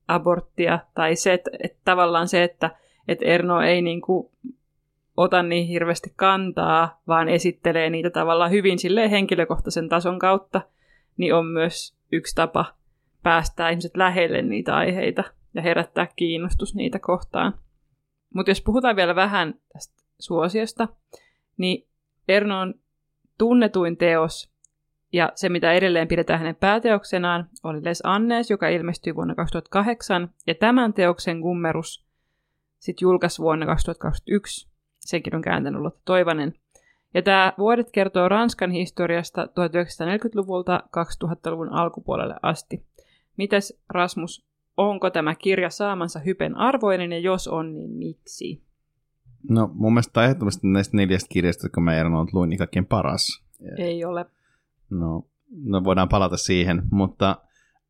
[0.08, 2.70] aborttia, tai se, että, että tavallaan se, että,
[3.08, 4.30] että Erno ei niin kuin
[5.16, 10.60] ota niin hirveästi kantaa, vaan esittelee niitä tavallaan hyvin silleen henkilökohtaisen tason kautta,
[11.16, 12.64] niin on myös yksi tapa
[13.22, 17.54] päästää ihmiset lähelle niitä aiheita ja herättää kiinnostus niitä kohtaan.
[18.34, 20.88] Mutta jos puhutaan vielä vähän tästä suosiosta,
[21.56, 21.86] niin
[22.28, 22.74] Ernon
[23.38, 24.52] tunnetuin teos
[25.12, 30.54] ja se, mitä edelleen pidetään hänen pääteoksenaan, oli Les Annes, joka ilmestyi vuonna 2008, ja
[30.54, 32.06] tämän teoksen kummerus
[32.78, 34.68] sitten julkaisi vuonna 2021.
[35.00, 36.54] Senkin on kääntänyt Lotta Toivanen.
[37.14, 42.86] Ja tämä vuodet kertoo Ranskan historiasta 1940-luvulta 2000-luvun alkupuolelle asti.
[43.36, 48.62] Mites Rasmus, onko tämä kirja saamansa hypen arvoinen ja jos on, niin miksi?
[49.48, 53.42] No mun mielestä ehdottomasti näistä neljästä kirjasta, jotka mä Eeron luin, niin kaikkein paras.
[53.78, 54.26] Ei ole.
[54.90, 55.26] No,
[55.64, 57.36] no voidaan palata siihen, mutta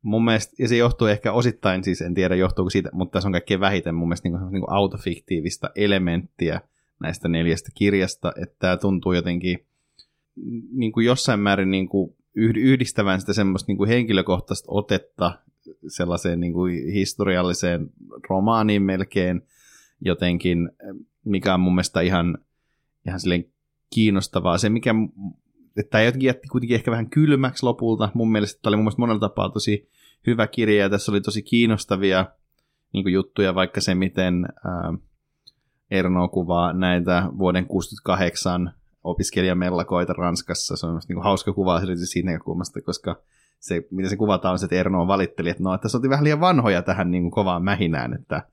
[0.01, 3.31] mun mielestä, ja se johtuu ehkä osittain, siis en tiedä johtuuko siitä, mutta se on
[3.31, 6.61] kaikkein vähiten mun mielestä niin kuin, niin kuin autofiktiivistä elementtiä
[6.99, 9.65] näistä neljästä kirjasta, että tämä tuntuu jotenkin
[10.71, 15.39] niin kuin jossain määrin niin kuin yhdistävän sitä semmoista niin kuin henkilökohtaista otetta
[15.87, 17.89] sellaiseen niin kuin historialliseen
[18.29, 19.41] romaaniin melkein
[20.05, 20.69] jotenkin,
[21.25, 22.37] mikä on mun mielestä ihan,
[23.07, 23.45] ihan silleen
[23.93, 24.57] kiinnostavaa.
[24.57, 24.93] Se, mikä,
[25.89, 28.09] tämä jotenkin jätti kuitenkin ehkä vähän kylmäksi lopulta.
[28.13, 29.89] Mun mielestä tämä oli mun mielestä monella tapaa tosi
[30.27, 32.25] hyvä kirja ja tässä oli tosi kiinnostavia
[32.93, 34.93] niin juttuja, vaikka se, miten ää,
[35.91, 40.75] Erno kuvaa näitä vuoden 68 opiskelijamellakoita Ranskassa.
[40.75, 43.15] Se on niin kuin hauska kuva siitä näkökulmasta, koska
[43.59, 46.23] se, mitä se kuvataan, on se, että Erno valitteli, että no, että se oli vähän
[46.23, 48.47] liian vanhoja tähän niin kuin kovaan mähinään, että,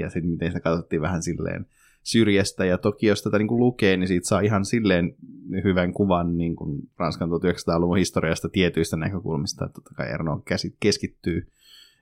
[0.00, 1.66] ja sitten miten sitä katsottiin vähän silleen
[2.02, 5.16] syrjästä, ja toki jos tätä niin kuin lukee, niin siitä saa ihan silleen
[5.64, 10.42] hyvän kuvan niin kuin Ranskan 1900-luvun historiasta tietyistä näkökulmista, että totta kai Erno
[10.80, 11.46] keskittyy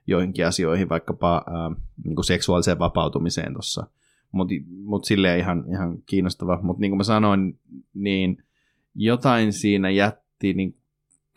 [0.07, 1.70] joihinkin asioihin, vaikkapa ää,
[2.05, 3.87] niin kuin seksuaaliseen vapautumiseen tuossa.
[4.33, 6.61] Mutta mut silleen ihan, ihan kiinnostava.
[6.62, 7.59] Mutta niin kuin mä sanoin,
[7.94, 8.44] niin
[8.94, 10.76] jotain siinä jätti niin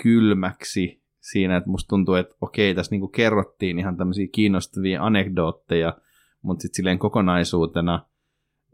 [0.04, 5.98] kylmäksi siinä, että musta tuntuu, että okei, tässä niin kerrottiin ihan tämmöisiä kiinnostavia anekdootteja,
[6.46, 8.06] mutta sitten silleen kokonaisuutena,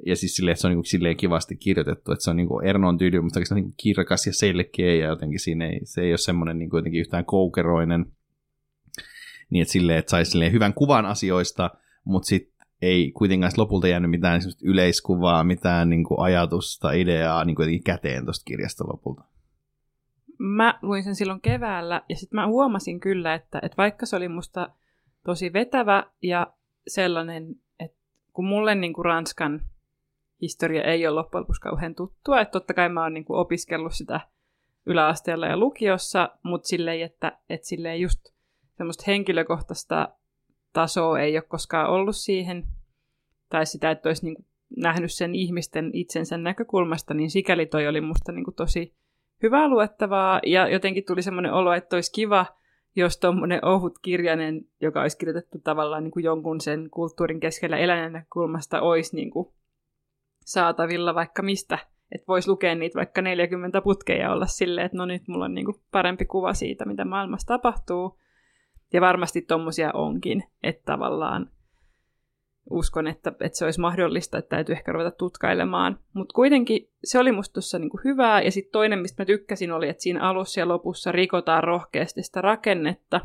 [0.06, 2.98] ja siis silleen, että se on niin silleen kivasti kirjoitettu, että se on niin Ernon
[2.98, 6.18] tyyli, mutta se on niin kirkas ja selkeä, ja jotenkin siinä ei, se ei ole
[6.18, 8.06] semmoinen niin jotenkin yhtään koukeroinen,
[9.50, 11.70] niin että silleen, että saisi hyvän kuvan asioista,
[12.04, 17.84] mutta sitten ei kuitenkaan lopulta jäänyt mitään yleiskuvaa, mitään niin kuin ajatusta, ideaa niin kuin
[17.84, 19.24] käteen tuosta kirjasta lopulta.
[20.40, 24.28] Mä luin sen silloin keväällä ja sitten mä huomasin kyllä, että, että vaikka se oli
[24.28, 24.70] musta
[25.26, 26.54] tosi vetävä ja
[26.88, 27.98] sellainen, että
[28.34, 29.62] kun mulle niin kuin Ranskan
[30.41, 33.94] historia ei ole loppujen lopuksi kauhean tuttua, että totta kai mä oon niin kuin opiskellut
[33.94, 34.20] sitä
[34.86, 38.20] yläasteella ja lukiossa, mutta silleen, että, että silleen just
[38.78, 40.10] semmoista henkilökohtaista
[40.74, 42.63] tasoa ei ole koskaan ollut siihen,
[43.50, 44.46] tai sitä, että olisi niin kuin
[44.78, 48.96] nähnyt sen ihmisten itsensä näkökulmasta, niin sikäli toi oli musta niin kuin tosi
[49.44, 52.46] hyvää luettavaa, ja jotenkin tuli semmoinen olo, että olisi kiva,
[52.96, 58.14] jos tuommoinen ohut kirjainen, joka olisi kirjoitettu tavallaan niin kuin jonkun sen kulttuurin keskellä eläneen
[58.14, 59.54] näkökulmasta, olisi niin kuin
[60.46, 61.78] saatavilla vaikka mistä.
[62.12, 65.66] Että voisi lukea niitä vaikka 40 putkeja olla silleen, että no nyt mulla on niin
[65.66, 68.20] kuin parempi kuva siitä, mitä maailmassa tapahtuu.
[68.94, 71.50] Ja varmasti tommosia onkin, että tavallaan
[72.69, 76.00] uskon, että, että se olisi mahdollista, että täytyy ehkä ruveta tutkailemaan.
[76.13, 78.41] Mutta kuitenkin se oli musta tuossa niinku hyvää.
[78.41, 82.41] Ja sitten toinen, mistä mä tykkäsin, oli, että siinä alussa ja lopussa rikotaan rohkeasti sitä
[82.41, 83.21] rakennetta.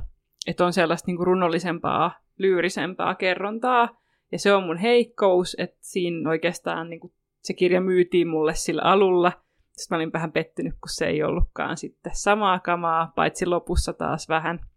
[0.46, 4.00] Että on sellaista niinku runollisempaa, lyyrisempää kerrontaa.
[4.32, 9.32] Ja se on mun heikkous, että siinä oikeastaan niinku, se kirja myytiin mulle sillä alulla.
[9.76, 14.28] Sitten mä olin vähän pettynyt, kun se ei ollutkaan sitten samaa kamaa, paitsi lopussa taas
[14.28, 14.60] vähän–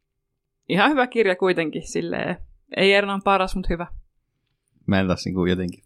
[0.70, 2.38] ihan hyvä kirja kuitenkin, silleen.
[2.78, 3.88] Ei Ernan paras, mutta hyvä.
[4.90, 5.84] Mä en tässä niin jotenkin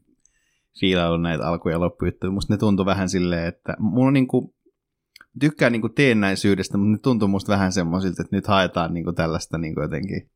[0.79, 2.31] fiilailu näitä alku- ja loppujuttuja.
[2.31, 4.53] Musta ne tuntui vähän silleen, että mulla on niin kuin,
[5.39, 9.15] tykkään niin kuin teennäisyydestä, mutta ne tuntuu musta vähän semmoisilta, että nyt haetaan niin kuin
[9.15, 10.29] tällaista niin kuin jotenkin,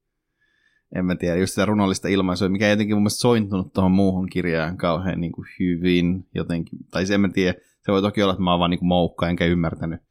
[0.95, 4.29] en mä tiedä, just sitä runollista ilmaisua, mikä ei jotenkin mun mielestä sointunut tuohon muuhun
[4.29, 6.79] kirjaan kauhean niin kuin hyvin jotenkin.
[6.91, 8.87] Tai se en mä tiedä, se voi toki olla, että mä oon vaan niin kuin
[8.87, 10.01] moukka, enkä ymmärtänyt,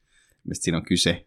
[0.45, 1.27] mistä siinä on kyse.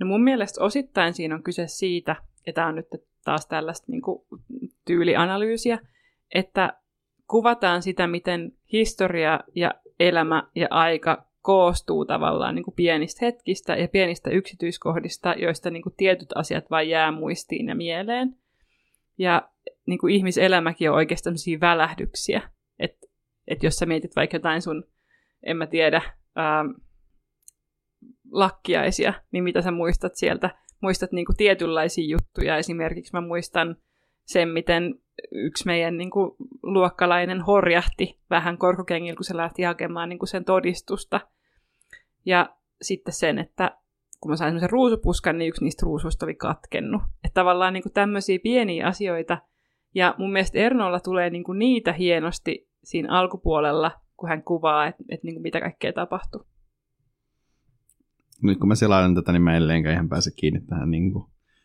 [0.00, 2.86] No mun mielestä osittain siinä on kyse siitä, ja tämä on nyt
[3.24, 4.22] taas tällaista niin kuin,
[4.84, 5.78] tyylianalyysiä,
[6.34, 6.72] että
[7.26, 13.88] kuvataan sitä, miten historia ja elämä ja aika koostuu tavallaan niin kuin pienistä hetkistä ja
[13.88, 18.36] pienistä yksityiskohdista, joista niin kuin tietyt asiat vain jää muistiin ja mieleen.
[19.18, 19.48] Ja
[19.86, 22.50] niin kuin ihmiselämäkin on oikeastaan sellaisia välähdyksiä.
[22.78, 23.06] Että
[23.48, 24.84] et jos sä mietit vaikka jotain sun,
[25.42, 26.02] en mä tiedä,
[26.36, 26.64] ää,
[28.30, 30.50] lakkiaisia, niin mitä sä muistat sieltä?
[30.80, 32.56] Muistat niinku tietynlaisia juttuja.
[32.56, 33.76] Esimerkiksi mä muistan
[34.24, 34.94] sen, miten
[35.32, 36.30] yksi meidän niin kuin,
[36.62, 41.20] luokkalainen horjahti vähän korkokengillä, kun se lähti hakemaan niin kuin sen todistusta.
[42.26, 43.78] Ja sitten sen, että
[44.20, 47.02] kun mä sain semmoisen ruusupuskan, niin yksi niistä ruusuista oli katkennut.
[47.24, 49.38] Että tavallaan niin kuin tämmöisiä pieniä asioita.
[49.94, 55.04] Ja mun mielestä Ernolla tulee niin kuin niitä hienosti siinä alkupuolella, kun hän kuvaa, että,
[55.08, 56.46] että niin kuin mitä kaikkea tapahtuu.
[58.42, 61.24] Nyt kun mä selailen tätä, niin mä edelleenkään ihan pääse kiinni tähän niin kuin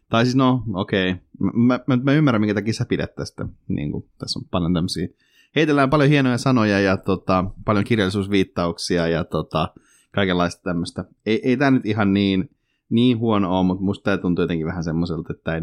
[0.10, 1.12] tai siis no, okei.
[1.12, 1.24] Okay.
[1.54, 3.46] Mä, mä, mä, ymmärrän, minkä takia sä pidät tästä.
[3.68, 5.08] Niin kuin, tässä on paljon tämmöisiä.
[5.56, 9.74] Heitellään paljon hienoja sanoja ja tota, paljon kirjallisuusviittauksia ja tota,
[10.12, 11.06] kaikenlaista tämmöistä.
[11.26, 12.50] Ei, ei tämä nyt ihan niin,
[12.90, 15.62] niin huono ole, mutta musta tämä tuntuu jotenkin vähän semmoiselta, että ei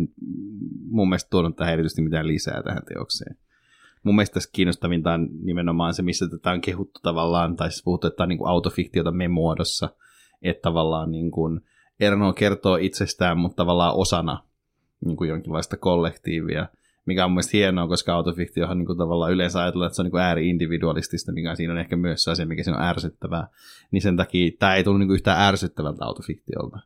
[0.88, 3.36] mun mielestä tuonut tähän erityisesti mitään lisää tähän teokseen.
[4.02, 8.06] Mun mielestä tässä kiinnostavinta on nimenomaan se, missä tätä on kehuttu tavallaan, tai siis puhuttu,
[8.06, 9.88] että tämä on niin autofiktiota me muodossa,
[10.42, 11.60] että tavallaan niin kuin,
[12.00, 14.42] Erno kertoo itsestään, mutta tavallaan osana
[15.04, 16.66] niin kuin jonkinlaista kollektiivia,
[17.06, 20.22] mikä on mielestäni hienoa, koska autofiktiohan niin kuin tavallaan yleensä ajatellaan, että se on niin
[20.22, 23.48] ääri-individualistista, mikä siinä on ehkä myös se asia, mikä siinä on ärsyttävää.
[23.90, 26.78] Niin sen takia tämä ei tullut niin yhtään ärsyttävältä autofiktiolta.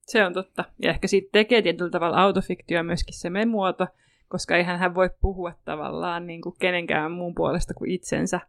[0.00, 0.64] Se on totta.
[0.82, 3.86] Ja ehkä siitä tekee tietyllä tavalla autofiktio myöskin se memuoto,
[4.28, 8.40] koska eihän hän voi puhua tavallaan niin kuin kenenkään muun puolesta kuin itsensä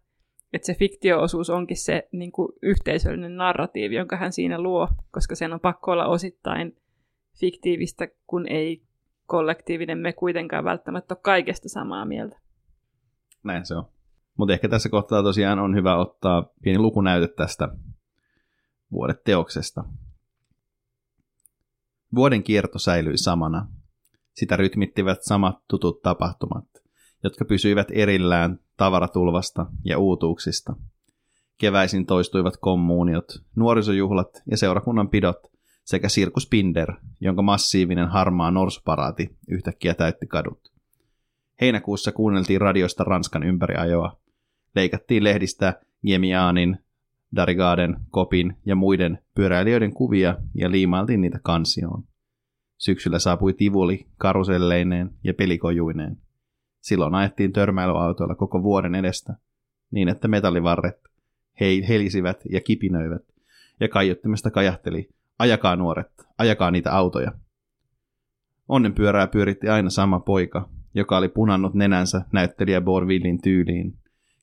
[0.54, 5.54] että se fiktioosuus onkin se niin kuin yhteisöllinen narratiivi, jonka hän siinä luo, koska sen
[5.54, 6.78] on pakko olla osittain
[7.40, 8.84] fiktiivistä, kun ei
[9.26, 12.40] kollektiivinen me kuitenkaan välttämättä ole kaikesta samaa mieltä.
[13.44, 13.90] Näin se on.
[14.38, 17.70] Mutta ehkä tässä kohtaa tosiaan on hyvä ottaa pieni lukunäyte tästä
[18.92, 19.84] vuodeteoksesta.
[22.16, 23.68] Vuoden kierto säilyi samana.
[24.34, 26.66] Sitä rytmittivät samat tutut tapahtumat,
[27.24, 30.76] jotka pysyivät erillään tavaratulvasta ja uutuuksista.
[31.58, 35.38] Keväisin toistuivat kommuuniot, nuorisojuhlat ja seurakunnan pidot
[35.84, 40.72] sekä Sirkus Pinder, jonka massiivinen harmaa norsuparaati yhtäkkiä täytti kadut.
[41.62, 44.20] Heinäkuussa kuunneltiin radiosta Ranskan ympäriajoa.
[44.76, 46.78] Leikattiin lehdistä Jemiaanin,
[47.36, 52.04] Darigaden, Kopin ja muiden pyöräilijöiden kuvia ja liimailtiin niitä kansioon.
[52.78, 56.18] Syksyllä saapui tivuli karuselleineen ja pelikojuineen.
[56.88, 59.34] Silloin ajettiin törmäilyautoilla koko vuoden edestä,
[59.92, 61.00] niin että metallivarret
[61.60, 63.22] he helisivät ja kipinöivät,
[63.80, 67.32] ja kaiuttimesta kajahteli, ajakaa nuoret, ajakaa niitä autoja.
[68.68, 73.98] Onnen pyörää pyöritti aina sama poika, joka oli punannut nenänsä näyttelijä Borvillin tyyliin.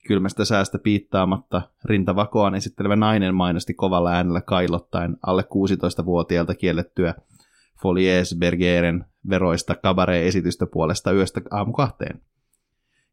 [0.07, 7.15] Kylmästä säästä piittaamatta rintavakoaan esittelevä nainen mainosti kovalla äänellä kailottaen alle 16-vuotiaalta kiellettyä
[7.83, 12.21] Folies Bergeren veroista kabaree-esitystä puolesta yöstä aamu kahteen.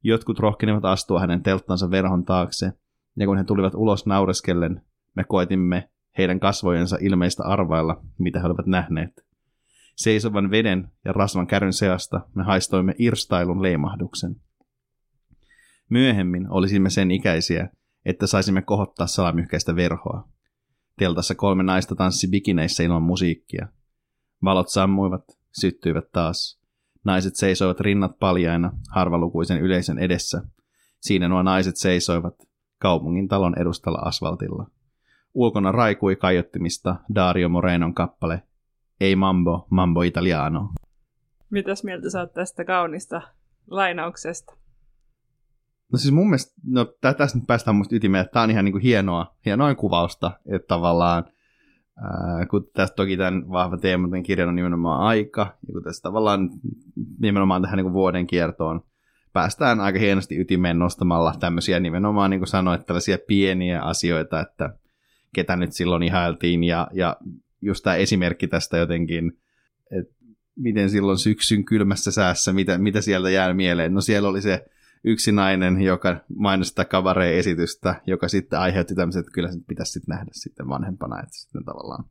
[0.04, 2.72] Jotkut rohkenivat astua hänen telttansa verhon taakse,
[3.20, 4.82] ja kun he tulivat ulos naureskellen,
[5.16, 9.26] me koetimme heidän kasvojensa ilmeistä arvailla, mitä he olivat nähneet.
[9.96, 14.36] Seisovan veden ja rasvan kärryn seasta me haistoimme irstailun leimahduksen.
[15.90, 17.70] Myöhemmin olisimme sen ikäisiä,
[18.06, 20.30] että saisimme kohottaa salamyhkäistä verhoa.
[21.00, 23.68] Teltassa kolme naista tanssi bikineissä ilman musiikkia.
[24.44, 26.61] Valot sammuivat, syttyivät taas.
[27.06, 30.42] Naiset seisoivat rinnat paljaina harvalukuisen yleisön edessä.
[31.00, 32.36] Siinä nuo naiset seisoivat
[32.80, 34.68] kaupungin talon edustalla asfaltilla.
[35.34, 38.44] Ulkona raikui kaiottimista Dario Morenon kappale
[39.00, 40.70] Ei mambo, mambo italiano.
[41.50, 43.22] Mitäs mieltä sä oot tästä kaunista
[43.70, 44.54] lainauksesta?
[45.92, 48.80] No siis mun mielestä, no tästä nyt päästään musta ytimeen, että tää on ihan niinku
[48.80, 51.24] hienoa, hienoa kuvausta, että tavallaan–
[52.50, 56.50] Kun tässä toki tämän vahva teema tämän kirjan on nimenomaan aika, ja kun tässä tavallaan
[57.20, 58.82] nimenomaan tähän niin vuoden kiertoon
[59.34, 64.74] päästään aika hienosti ytimeen nostamalla tämmöisiä nimenomaan, niin kuin sanoit, tällaisia pieniä asioita, että
[65.36, 67.18] ketä nyt silloin ihailtiin, ja, ja
[67.62, 69.32] just tämä esimerkki tästä jotenkin,
[70.00, 70.14] että
[70.56, 73.94] miten silloin syksyn kylmässä säässä, mitä, mitä sieltä jää mieleen.
[73.94, 74.66] No siellä oli se
[75.04, 80.32] yksi nainen, joka mainostaa kabaree-esitystä, joka sitten aiheutti tämmöisen, että kyllä se pitäisi sitten nähdä
[80.32, 82.06] sitten vanhempana, että sitten tavallaan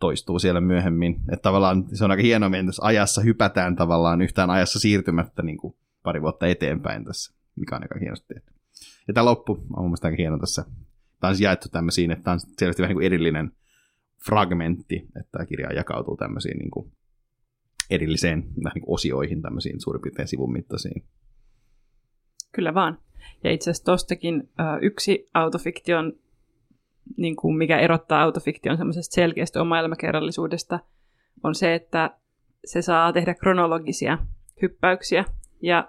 [0.00, 1.14] toistuu siellä myöhemmin.
[1.32, 5.56] Että tavallaan se on aika hienoa, että jos ajassa hypätään tavallaan yhtään ajassa siirtymättä niin
[5.58, 8.52] kuin pari vuotta eteenpäin tässä, mikä on aika hienosti tehty.
[9.08, 10.64] Ja tämä loppu on mun mielestä aika hieno tässä.
[11.20, 13.52] Tämä on siis jaettu tämmöisiin, että tämä on selvästi vähän niin kuin erillinen
[14.24, 16.92] fragmentti, että tämä kirja jakautuu tämmöisiin niin kuin
[17.90, 21.04] erilliseen niin kuin osioihin, tämmöisiin suurin piirtein sivun mittaisiin
[22.56, 22.98] Kyllä vaan.
[23.44, 26.12] Ja itse asiassa tostakin äh, yksi autofiktion,
[27.16, 30.80] niin kuin mikä erottaa autofiktion semmoisesta selkeästä oma-elämäkerrallisuudesta,
[31.42, 32.10] on se, että
[32.64, 34.18] se saa tehdä kronologisia
[34.62, 35.24] hyppäyksiä.
[35.62, 35.88] Ja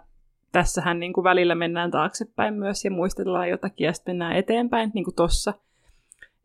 [0.52, 5.04] tässähän niin kuin välillä mennään taaksepäin myös ja muistellaan jotakin ja sitten mennään eteenpäin, niin
[5.04, 5.54] kuin tossa.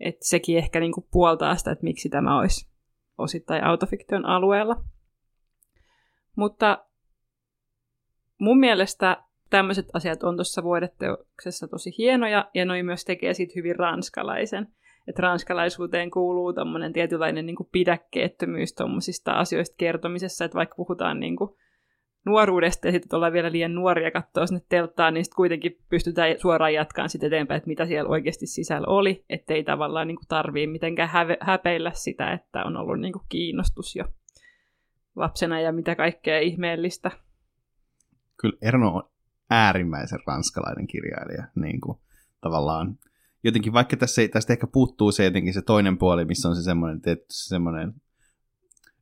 [0.01, 2.69] Että sekin ehkä niin kuin puoltaa sitä, että miksi tämä olisi
[3.19, 4.85] osittain autofiktion alueella.
[6.37, 6.85] Mutta
[8.39, 13.77] mun mielestä tämmöiset asiat on tuossa vuodeteoksessa tosi hienoja, ja noin myös tekee siitä hyvin
[13.77, 14.69] ranskalaisen.
[15.09, 21.51] Että ranskalaisuuteen kuuluu tämmöinen tietynlainen niin pidäkkeettömyys tuommoisista asioista kertomisessa, että vaikka puhutaan niin kuin
[22.27, 26.75] nuoruudesta ja sitten ollaan vielä liian nuoria katsoa sinne telttaan, niin sitten kuitenkin pystytään suoraan
[26.75, 31.11] jatkamaan sitten eteenpäin, että mitä siellä oikeasti sisällä oli, ettei tavallaan niin tarvii mitenkään
[31.41, 34.05] häpeillä sitä, että on ollut niin kuin kiinnostus jo
[35.17, 37.11] lapsena ja mitä kaikkea ihmeellistä.
[38.41, 39.12] Kyllä Erno on
[39.51, 41.99] äärimmäisen ranskalainen kirjailija, niin kuin
[42.41, 42.99] tavallaan
[43.45, 47.01] jotenkin, vaikka tässä tästä ehkä puuttuu se jotenkin se toinen puoli, missä on se semmoinen,
[47.01, 47.95] tietty semmoinen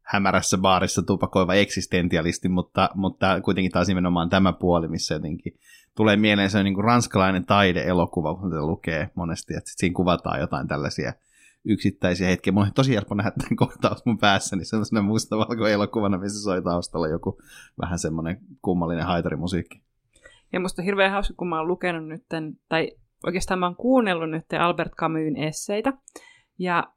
[0.02, 5.58] hämärässä baarissa tupakoiva eksistentialisti, mutta, mutta kuitenkin taas nimenomaan tämä puoli, missä jotenkin
[5.96, 10.68] tulee mieleen se niin kuin ranskalainen taideelokuva, kun se lukee monesti, että siinä kuvataan jotain
[10.68, 11.12] tällaisia
[11.64, 12.52] yksittäisiä hetkiä.
[12.52, 17.08] Mulla on tosi helppo nähdä tämän kohtaus mun päässäni sellaisena mustavalko elokuvana, missä soi taustalla
[17.08, 17.38] joku
[17.80, 19.82] vähän semmoinen kummallinen haitarimusiikki.
[20.52, 22.22] Ja musta on hirveän hauska, kun mä oon lukenut nyt,
[22.68, 22.90] tai
[23.26, 25.92] oikeastaan mä oon kuunnellut nyt Albert Camusin esseitä,
[26.58, 26.92] ja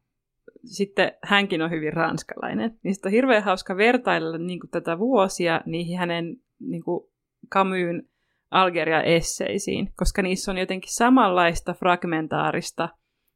[0.65, 5.97] sitten hänkin on hyvin ranskalainen, niin on hirveän hauska vertailla niin kuin tätä vuosia niihin
[5.97, 7.09] hänen niin kuin
[7.53, 8.09] Camusin
[8.51, 12.89] Algeria-esseisiin, koska niissä on jotenkin samanlaista fragmentaarista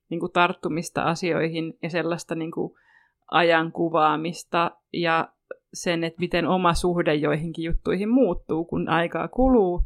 [0.09, 2.73] niin kuin tarttumista asioihin ja sellaista niin kuin
[3.31, 5.29] ajan kuvaamista ja
[5.73, 9.81] sen, että miten oma suhde joihinkin juttuihin muuttuu, kun aikaa kuluu.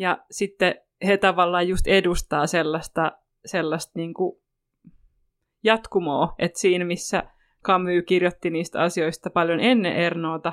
[0.00, 0.74] Ja sitten
[1.06, 3.12] he tavallaan just edustaa sellaista,
[3.46, 4.40] sellaista niin kuin
[5.62, 7.24] jatkumoa, että siinä missä
[7.64, 10.52] Camus kirjoitti niistä asioista paljon ennen Ernoota,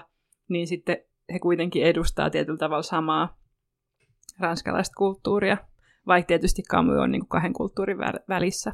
[0.50, 0.98] niin sitten
[1.34, 3.38] he kuitenkin edustaa tietyllä tavalla samaa
[4.40, 5.58] ranskalaista kulttuuria,
[6.08, 7.98] vaikka tietysti Camus on niin kuin kahden kulttuurin
[8.30, 8.72] välissä.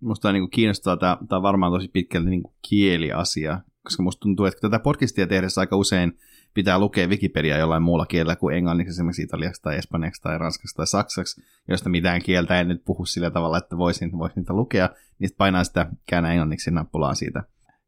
[0.00, 4.20] Musta on niin kuin kiinnostavaa, tämä, tämä on varmaan tosi pitkälti niin kieliasia, koska musta
[4.20, 6.18] tuntuu, että tätä podcastia tehdessä aika usein
[6.54, 10.86] pitää lukea Wikipedia jollain muulla kielellä kuin englanniksi, esimerkiksi italiaksi tai espanjaksi tai ranskaksi tai
[10.86, 15.30] saksaksi, josta mitään kieltä en nyt puhu sillä tavalla, että voisin, voisin niitä lukea, niin
[15.38, 17.42] painaa sitä käännä englanniksi nappulaa siitä.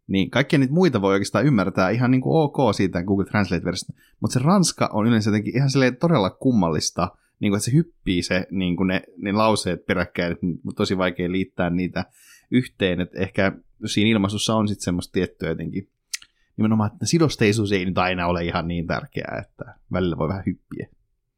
[0.07, 4.35] Niin kaikkia niitä muita voi oikeastaan ymmärtää ihan niin kuin ok siitä Google Translate-versiosta, mutta
[4.35, 7.09] se ranska on yleensä jotenkin ihan todella kummallista,
[7.41, 11.33] niin kuin, että se hyppii se, niin kuin ne, ne lauseet peräkkäin, että tosi vaikea
[11.33, 12.05] liittää niitä
[12.51, 13.53] yhteen, että ehkä
[13.87, 15.89] siinä ilmaisussa on sitten semmoista tiettyä jotenkin
[16.57, 20.89] nimenomaan, että sidosteisuus ei nyt aina ole ihan niin tärkeää, että välillä voi vähän hyppiä.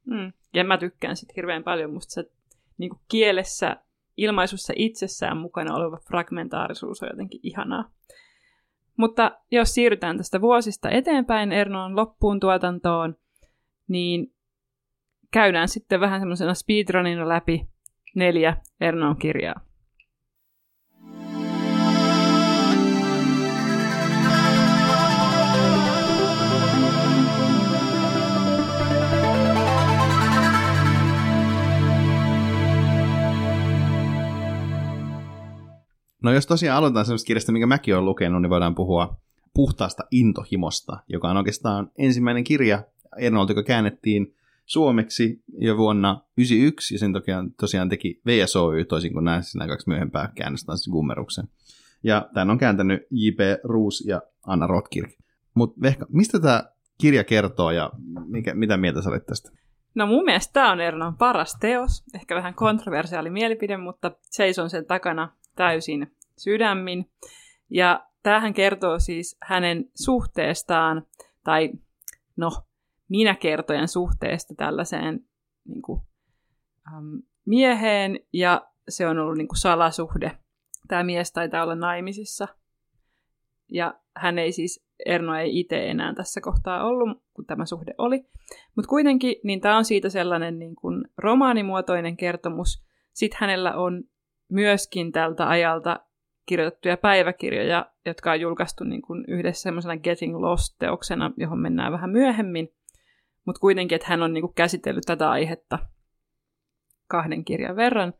[0.04, 0.32] Mm.
[0.54, 2.30] Ja mä tykkään sitten hirveän paljon musta se
[2.78, 3.76] niin kielessä,
[4.16, 7.90] ilmaisussa itsessään mukana oleva fragmentaarisuus on jotenkin ihanaa.
[8.96, 13.16] Mutta jos siirrytään tästä vuosista eteenpäin Ernoon loppuun tuotantoon,
[13.88, 14.32] niin
[15.30, 17.68] käydään sitten vähän semmoisena speedrunina läpi
[18.14, 19.67] neljä Ernoon kirjaa.
[36.22, 39.16] No jos tosiaan aloitetaan sellaisesta kirjasta, minkä mäkin olen lukenut, niin voidaan puhua
[39.54, 42.82] puhtaasta intohimosta, joka on oikeastaan ensimmäinen kirja
[43.18, 44.34] Ernolta, joka käännettiin
[44.66, 49.88] suomeksi jo vuonna 1991, ja sen tosiaan, tosiaan teki VSOY, toisin kuin nämä, nämä kaksi
[49.88, 51.48] myöhempää käännöstä siis Gummeruksen.
[52.02, 53.38] Ja tämän on kääntänyt J.P.
[53.64, 55.10] Ruus ja Anna Rotkirk.
[55.54, 56.64] Mutta Vehka, mistä tämä
[56.98, 57.90] kirja kertoo ja
[58.26, 59.50] mikä, mitä mieltä sä olet tästä?
[59.94, 62.04] No mun mielestä tämä on Ernon paras teos.
[62.14, 67.10] Ehkä vähän kontroversiaali mielipide, mutta seison sen takana täysin sydämin.
[67.70, 71.06] Ja tämähän kertoo siis hänen suhteestaan,
[71.44, 71.70] tai
[72.36, 72.50] no,
[73.08, 75.20] minä kertojen suhteesta tällaiseen
[75.64, 76.00] niin kuin,
[76.96, 80.38] äm, mieheen, ja se on ollut niin kuin salasuhde.
[80.88, 82.48] Tämä mies taitaa olla naimisissa.
[83.72, 88.24] Ja hän ei siis, Erno ei itse enää tässä kohtaa ollut, kun tämä suhde oli.
[88.76, 92.84] Mutta kuitenkin, niin tämä on siitä sellainen niin kuin romaanimuotoinen kertomus.
[93.12, 94.04] Sitten hänellä on
[94.48, 96.00] myöskin tältä ajalta
[96.46, 102.68] kirjoitettuja päiväkirjoja, jotka on julkaistu niin kuin yhdessä semmoisena Getting Lost-teoksena, johon mennään vähän myöhemmin.
[103.44, 105.78] Mutta kuitenkin, että hän on niin kuin käsitellyt tätä aihetta
[107.06, 108.14] kahden kirjan verran.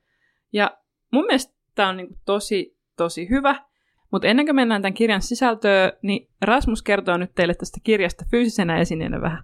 [0.52, 0.78] Ja
[1.12, 3.64] mun mielestä tämä on niin kuin tosi, tosi hyvä.
[4.12, 8.78] Mutta ennen kuin mennään tämän kirjan sisältöön, niin Rasmus kertoo nyt teille tästä kirjasta fyysisenä
[8.78, 9.42] esineenä vähän.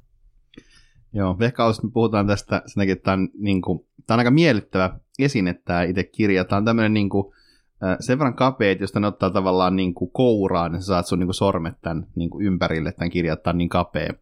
[1.13, 5.01] Joo, ehkä me puhutaan tästä sen että tämä on, niin kuin, tämä on aika miellyttävä
[5.19, 6.45] esine tämä itse kirja.
[6.45, 7.35] Tämä on tämmöinen niin kuin,
[8.01, 11.19] sen verran kapea, että jos ne ottaa tavallaan niin kuin kouraan, niin sä saat sun
[11.19, 14.15] niin kuin sormet tämän niin kuin ympärille, tämän kirjan, tämä on niin kapea.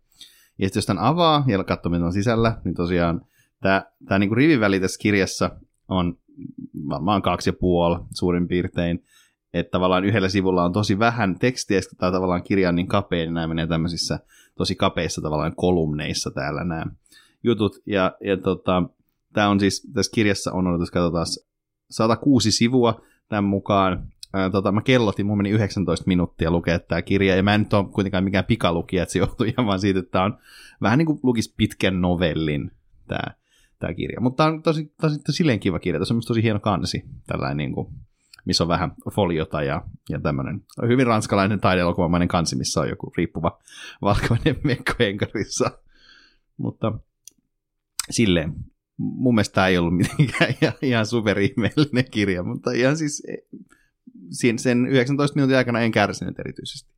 [0.59, 3.20] Ja sitten jos tämän avaa ja katsoo, mitä on sisällä, niin tosiaan
[3.61, 5.51] tämä, tämä niin riviväli tässä kirjassa
[5.88, 6.18] on
[6.88, 9.05] varmaan kaksi ja puoli suurin piirtein.
[9.55, 13.34] Että tavallaan yhdellä sivulla on tosi vähän tekstiä, tai tavallaan kirja on niin kapea, niin
[13.34, 14.18] nämä menee tämmöisissä
[14.57, 16.84] tosi kapeissa tavallaan kolumneissa täällä nämä
[17.45, 17.72] jutut.
[17.86, 18.82] Ja, ja tota,
[19.33, 21.26] tämä on siis, tässä kirjassa on, odotus katsotaan,
[21.91, 24.09] 106 sivua tämän mukaan.
[24.35, 27.72] Ää, tota, mä kellotin, mun meni 19 minuuttia lukea tämä kirja, ja mä en nyt
[27.72, 30.39] ole kuitenkaan mikään pikalukija, että se johtuu ihan vaan siitä, että tämä on
[30.83, 32.70] vähän niin kuin lukisi pitkän novellin
[33.09, 33.35] tämä,
[33.78, 34.20] tämä kirja.
[34.20, 37.57] Mutta tämä on tosi, tosi, tosi silleen kiva kirja, tässä on tosi hieno kansi, tällainen
[37.57, 37.95] niin kuin,
[38.45, 43.59] missä on vähän foliota ja, ja tämmöinen hyvin ranskalainen taideelokuvamainen kansi, missä on joku riippuva
[44.03, 44.95] valkoinen mekko.
[46.57, 46.93] Mutta
[48.11, 48.55] silleen,
[48.99, 53.36] mun mielestä tämä ei ollut mitenkään ihan, superihmeellinen kirja, mutta ihan siis e,
[54.57, 56.93] sen 19 minuutin aikana en kärsinyt erityisesti.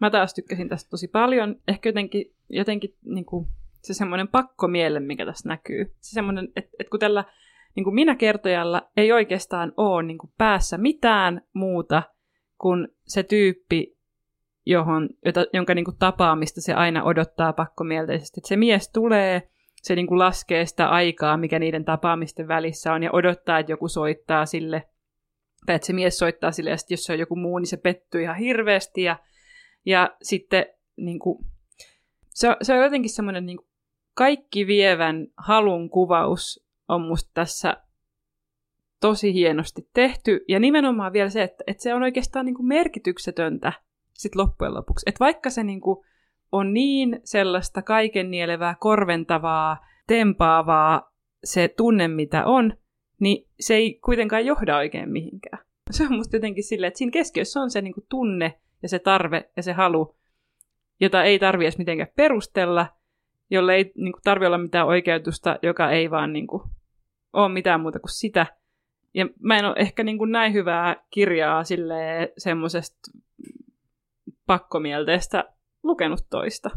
[0.00, 1.56] Mä taas tykkäsin tästä tosi paljon.
[1.68, 3.48] Ehkä jotenkin, jotenkin niin kuin,
[3.82, 5.94] se semmoinen pakkomielle, mikä tässä näkyy.
[6.00, 7.24] Se semmoinen, että, että kun tällä
[7.76, 12.02] niin kuin minä kertojalla ei oikeastaan ole niin kuin päässä mitään muuta
[12.58, 13.96] kuin se tyyppi,
[14.66, 18.40] johon, jota, jonka niin kuin tapaamista se aina odottaa pakkomielteisesti.
[18.40, 19.50] Että se mies tulee,
[19.82, 23.88] se niin kuin laskee sitä aikaa, mikä niiden tapaamisten välissä on, ja odottaa, että joku
[23.88, 24.88] soittaa sille,
[25.66, 27.76] tai että se mies soittaa sille, ja sitten jos se on joku muu, niin se
[27.76, 29.18] pettyy ihan hirveästi, ja,
[29.86, 30.66] ja sitten
[30.96, 31.44] niin kuin,
[32.28, 33.58] se, se on jotenkin semmoinen niin
[34.14, 37.76] kaikki vievän halun kuvaus on musta tässä
[39.00, 43.72] tosi hienosti tehty, ja nimenomaan vielä se, että, että se on oikeastaan niin kuin merkityksetöntä
[44.12, 45.04] sit loppujen lopuksi.
[45.06, 46.06] Että vaikka se niin kuin
[46.52, 51.12] on niin sellaista kaiken nielevää, korventavaa, tempaavaa
[51.44, 52.76] se tunne, mitä on,
[53.20, 55.64] niin se ei kuitenkaan johda oikein mihinkään.
[55.90, 58.98] Se on musta jotenkin silleen, että siinä keskiössä on se niin kuin tunne ja se
[58.98, 60.16] tarve ja se halu,
[61.00, 62.86] jota ei tarvi edes mitenkään perustella,
[63.50, 66.62] jolle ei niin kuin, tarvi olla mitään oikeutusta, joka ei vaan niin kuin,
[67.32, 68.46] ole mitään muuta kuin sitä.
[69.14, 71.62] Ja mä en ole ehkä niin kuin, näin hyvää kirjaa
[72.38, 72.98] semmoisesta
[74.46, 75.44] pakkomielteestä
[75.82, 76.70] lukenut toista.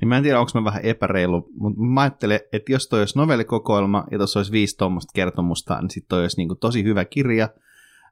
[0.00, 3.18] Niin mä en tiedä, onko mä vähän epäreilu, mutta mä ajattelen, että jos toi olisi
[3.18, 7.04] novellikokoelma ja tuossa olisi viisi tuommoista kertomusta, niin sitten toi olisi niin kuin tosi hyvä
[7.04, 7.48] kirja.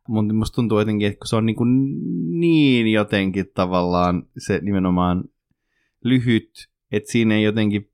[0.08, 1.96] Mutta musta tuntuu jotenkin, että se on niin, kuin
[2.40, 5.24] niin jotenkin tavallaan se nimenomaan
[6.04, 6.50] lyhyt,
[6.92, 7.90] että siinä ei jotenkin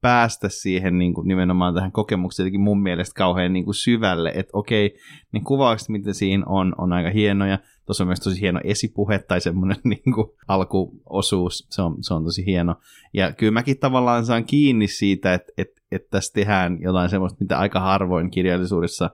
[0.00, 4.50] päästä siihen niin kuin nimenomaan tähän kokemukseen jotenkin mun mielestä kauhean niin kuin syvälle, että
[4.52, 4.98] okei,
[5.32, 7.58] niin kuvaukset, mitä siinä on, on aika hienoja.
[7.88, 12.24] Tuossa on myös tosi hieno esipuhe tai semmoinen niin kuin alkuosuus, se on, se on
[12.24, 12.74] tosi hieno.
[13.14, 17.58] Ja kyllä mäkin tavallaan saan kiinni siitä, että, että, että tässä tehdään jotain semmoista, mitä
[17.58, 19.10] aika harvoin kirjallisuudessa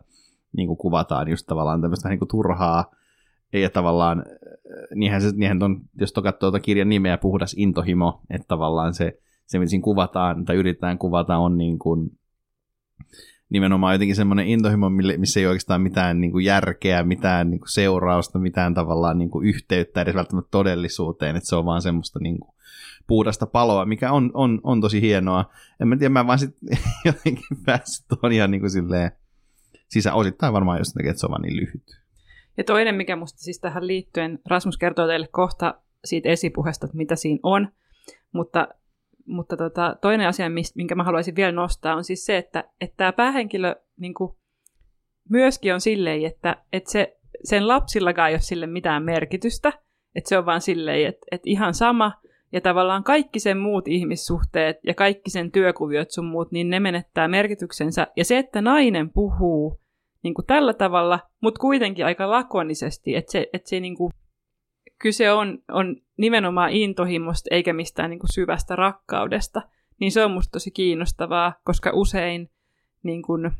[0.56, 2.84] niin kuin kuvataan, just tavallaan tämmöistä niin kuin turhaa,
[3.52, 4.24] ja tavallaan,
[4.94, 9.58] niinhän se, niinhän on, jos katsoo tuota kirjan nimeä, puhdas intohimo, että tavallaan se, se,
[9.58, 12.10] mitä siinä kuvataan tai yritetään kuvata, on niin kuin,
[13.50, 18.38] nimenomaan jotenkin semmoinen intohimo, missä ei oikeastaan mitään niin kuin järkeä, mitään niin kuin seurausta,
[18.38, 22.54] mitään tavallaan niin kuin yhteyttä edes välttämättä todellisuuteen, että se on vaan semmoista niin kuin
[23.06, 25.50] puhdasta paloa, mikä on, on, on tosi hienoa.
[25.80, 29.10] En mä tiedä, mä vaan sitten jotenkin päässyt tuon ihan niin kuin silleen
[29.88, 32.00] sisään, osittain varmaan jos että se on vaan niin lyhyt.
[32.56, 35.74] Ja toinen, mikä musta siis tähän liittyen, Rasmus kertoo teille kohta
[36.04, 37.68] siitä esipuheesta, että mitä siinä on,
[38.32, 38.68] mutta
[39.26, 43.12] mutta tota, toinen asia, minkä mä haluaisin vielä nostaa, on siis se, että, että tämä
[43.12, 44.36] päähenkilö niin kuin,
[45.30, 49.72] myöskin on silleen, että, että se, sen lapsillakaan ei ole sille mitään merkitystä,
[50.14, 52.12] että se on vaan silleen, että, että ihan sama,
[52.52, 57.28] ja tavallaan kaikki sen muut ihmissuhteet ja kaikki sen työkuviot sun muut, niin ne menettää
[57.28, 58.06] merkityksensä.
[58.16, 59.80] Ja se, että nainen puhuu
[60.22, 64.12] niin kuin tällä tavalla, mutta kuitenkin aika lakonisesti, että se, että se niin kuin,
[65.04, 69.62] kyse on, on nimenomaan intohimosta eikä mistään niin kuin syvästä rakkaudesta,
[70.00, 72.50] niin se on musta tosi kiinnostavaa, koska usein
[73.02, 73.50] niin kuin,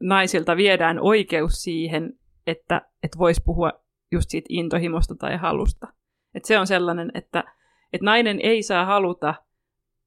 [0.00, 2.12] naisilta viedään oikeus siihen,
[2.46, 3.72] että, että voisi puhua
[4.12, 5.86] just siitä intohimosta tai halusta.
[6.34, 7.44] Et se on sellainen, että,
[7.92, 9.34] että nainen ei saa haluta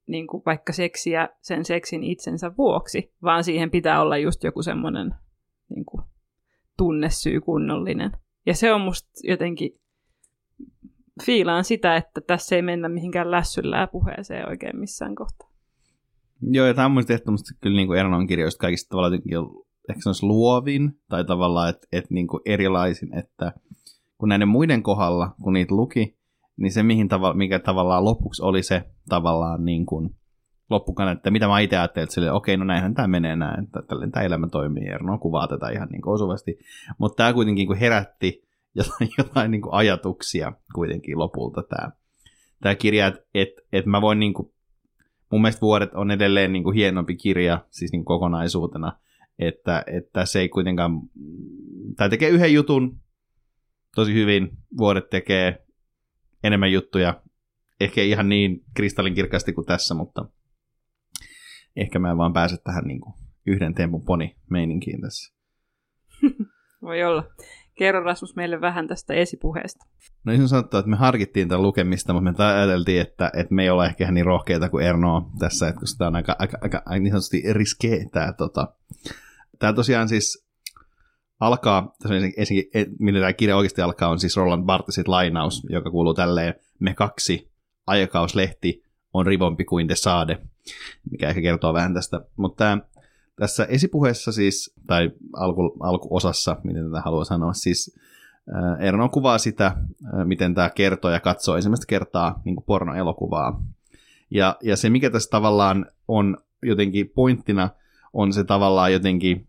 [0.07, 5.15] niin kuin vaikka seksiä sen seksin itsensä vuoksi, vaan siihen pitää olla just joku semmoinen
[5.69, 6.03] niin kuin,
[6.77, 8.11] tunnesyy kunnollinen.
[8.45, 9.82] Ja se on musta jotenkin
[11.25, 15.49] fiilaan sitä, että tässä ei mennä mihinkään lässyllään puheeseen oikein missään kohtaa.
[16.41, 19.21] Joo, ja tämä on mun tehtävästi kyllä niin Ernon kirjoista kaikista tavallaan
[19.89, 23.53] ehkä se luovin, tai tavallaan, että, että niin kuin erilaisin, että
[24.17, 26.17] kun näiden muiden kohdalla, kun niitä luki,
[26.57, 30.09] niin se mihin tavalla, mikä tavallaan lopuksi oli se tavallaan niin kuin
[30.69, 33.79] loppukan, että mitä mä itse ajattelin, että sille, okei, no näinhän tämä menee näin, että
[34.11, 36.59] tämä elämä toimii, Erno kuvaa tätä ihan niin kuin osuvasti,
[36.97, 38.42] mutta tämä kuitenkin kun herätti
[38.75, 41.91] jotain, jotain niin kuin ajatuksia kuitenkin lopulta tämä,
[42.61, 44.53] tämä kirja, että et, et mä voin niinku,
[45.31, 48.99] mun mielestä vuodet on edelleen niinku hienompi kirja, siis niinku kokonaisuutena,
[49.39, 51.01] että, että se ei kuitenkaan,
[51.97, 52.99] tai tekee yhden jutun
[53.95, 55.65] tosi hyvin, vuodet tekee
[56.43, 57.21] enemmän juttuja,
[57.79, 60.25] ehkä ihan niin kristallinkirkasti kuin tässä, mutta
[61.75, 63.13] ehkä mä en vaan pääse tähän niinku
[63.45, 65.33] yhden tempun poni meininkiin tässä.
[66.81, 67.23] Voi olla.
[67.75, 69.85] Kerro Rasmus meille vähän tästä esipuheesta.
[70.23, 73.69] No niin sanottu, että me harkittiin tämän lukemista, mutta me ajateltiin, että, että me ei
[73.69, 77.11] ole ehkä niin rohkeita kuin Erno tässä, että koska tämä on aika, aika, aika, niin
[77.11, 78.73] sanotusti riskee tämä, tota.
[79.59, 80.47] tämä tosiaan siis
[81.39, 82.63] alkaa, tässä ensin,
[82.99, 87.51] millä tämä kirja oikeasti alkaa, on siis Roland Barthesin lainaus, joka kuuluu tälleen, me kaksi,
[87.87, 90.37] aikakauslehti on rivompi kuin te saade,
[91.11, 92.77] mikä ehkä kertoo vähän tästä, mutta tämä
[93.35, 97.99] tässä esipuheessa siis, tai alku, alkuosassa, miten tätä haluaa sanoa, siis
[98.55, 99.77] äh, Erno kuvaa sitä, äh,
[100.25, 103.63] miten tämä kertoo ja katsoo ensimmäistä kertaa niin kuin pornoelokuvaa.
[104.31, 107.69] Ja, ja se, mikä tässä tavallaan on jotenkin pointtina,
[108.13, 109.47] on se tavallaan jotenkin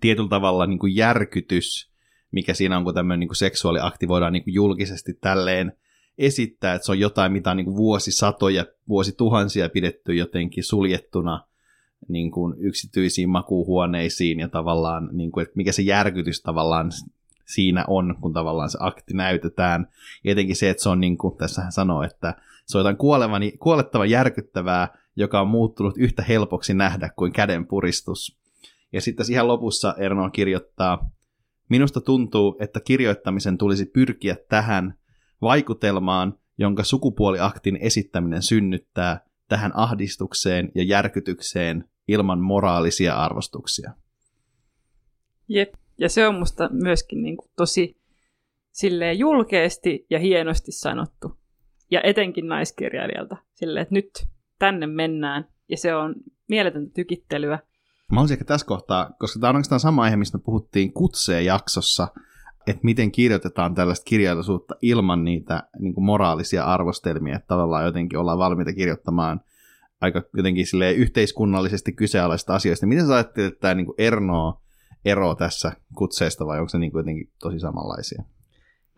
[0.00, 1.92] tietyllä tavalla niin kuin järkytys,
[2.32, 5.72] mikä siinä on, kun tämmöinen niin kuin seksuaaliakti voidaan niin kuin julkisesti tälleen
[6.18, 11.40] esittää, että se on jotain, mitä on niin kuin vuosisatoja, vuosituhansia pidetty jotenkin suljettuna–
[12.08, 16.90] niin kuin yksityisiin makuuhuoneisiin ja tavallaan, niin kuin, että mikä se järkytys tavallaan
[17.44, 19.88] siinä on, kun tavallaan se akti näytetään.
[20.24, 22.34] Ja etenkin se, että se on niin kuin tässä hän sanoo, että
[22.66, 22.96] se on jotain
[23.58, 28.38] kuolettavan järkyttävää, joka on muuttunut yhtä helpoksi nähdä kuin käden puristus.
[28.92, 31.10] Ja sitten ihan lopussa Erno kirjoittaa,
[31.68, 34.94] minusta tuntuu, että kirjoittamisen tulisi pyrkiä tähän
[35.42, 43.92] vaikutelmaan, jonka sukupuoliaktin esittäminen synnyttää, tähän ahdistukseen ja järkytykseen ilman moraalisia arvostuksia.
[45.48, 48.00] Jep, ja se on musta myöskin niin kuin tosi
[48.72, 51.38] silleen julkeasti ja hienosti sanottu.
[51.90, 53.36] Ja etenkin naiskirjailijalta.
[53.54, 54.26] Silleen, että nyt
[54.58, 55.48] tänne mennään.
[55.68, 56.14] Ja se on
[56.48, 57.58] mieletöntä tykittelyä.
[58.12, 61.44] Mä olisin ehkä tässä kohtaa, koska tämä on oikeastaan sama aihe, mistä me puhuttiin kutseen
[61.44, 62.08] jaksossa,
[62.66, 68.72] että miten kirjoitetaan tällaista kirjallisuutta ilman niitä niin moraalisia arvostelmia, että tavallaan jotenkin ollaan valmiita
[68.72, 69.40] kirjoittamaan
[70.00, 70.66] aika jotenkin
[70.96, 72.86] yhteiskunnallisesti kyseenalaisista asioista.
[72.86, 74.60] Miten sä ajattelet, että tämä niin kuin Erno
[75.04, 78.22] ero tässä kutseesta vai onko se niin kuin jotenkin tosi samanlaisia?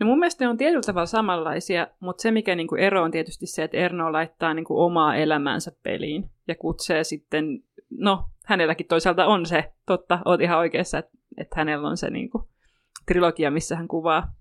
[0.01, 3.11] No mun mielestä ne on tietyllä tavalla samanlaisia, mutta se mikä niin kuin ero on
[3.11, 7.45] tietysti se, että Erno laittaa niin kuin omaa elämänsä peliin ja kutsee sitten,
[7.91, 12.31] no hänelläkin toisaalta on se, totta, oot ihan oikeassa, että, että hänellä on se niin
[12.31, 12.45] kuin,
[13.07, 14.33] trilogia, missä hän kuvaa.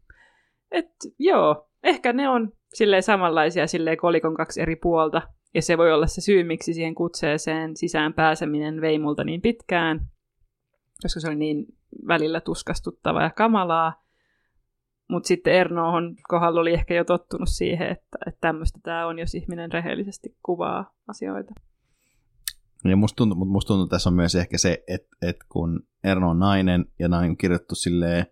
[0.72, 5.22] Et joo, ehkä ne on silleen samanlaisia silleen kolikon kaksi eri puolta,
[5.54, 10.00] ja se voi olla se syy, miksi siihen kutseeseen sisään pääseminen vei multa niin pitkään,
[11.02, 11.66] koska se oli niin
[12.08, 14.04] välillä tuskastuttavaa ja kamalaa.
[15.10, 19.36] Mutta sitten Ernoon kohdalla oli ehkä jo tottunut siihen, että, että tämmöistä tämä on, jos
[19.36, 21.54] ihminen rehellisesti kuvaa asioita.
[22.86, 26.30] Ja musta tuntuu, musta tuntuu, että tässä on myös ehkä se, että, että kun Erno
[26.30, 28.26] on nainen ja näin on kirjoittu silleen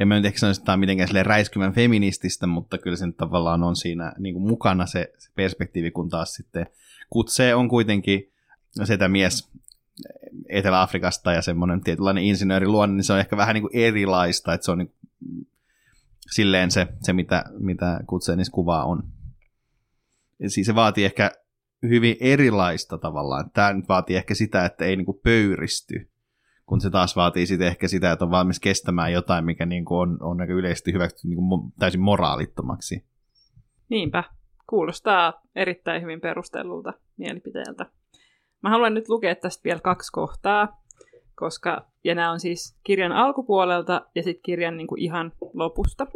[0.00, 4.12] en mä nyt ehkä tämä on mitenkään räiskymän feminististä, mutta kyllä sen tavallaan on siinä
[4.18, 6.66] niin kuin mukana se, se perspektiivi, kun taas sitten
[7.10, 8.32] Kutse on kuitenkin
[8.84, 9.50] setä mies
[10.48, 14.70] Etelä-Afrikasta ja semmoinen tietynlainen insinööriluonne, niin se on ehkä vähän niin kuin erilaista, että se
[14.70, 15.46] on niin kuin,
[16.30, 19.02] silleen se, se mitä, mitä Kutsenis kuvaa on.
[20.46, 21.30] Siis se vaatii ehkä
[21.82, 23.50] hyvin erilaista tavallaan.
[23.50, 26.09] Tämä nyt vaatii ehkä sitä, että ei niin kuin pöyristy
[26.70, 29.98] kun se taas vaatii sitten ehkä sitä, että on valmis kestämään jotain, mikä niin kuin
[29.98, 33.04] on, on aika yleisesti hyväksytty niin kuin täysin moraalittomaksi.
[33.88, 34.24] Niinpä.
[34.66, 37.86] Kuulostaa erittäin hyvin perustellulta mielipiteeltä.
[38.62, 40.82] Mä haluan nyt lukea tästä vielä kaksi kohtaa,
[41.34, 46.06] koska, ja nämä on siis kirjan alkupuolelta ja sitten kirjan niin kuin ihan lopusta.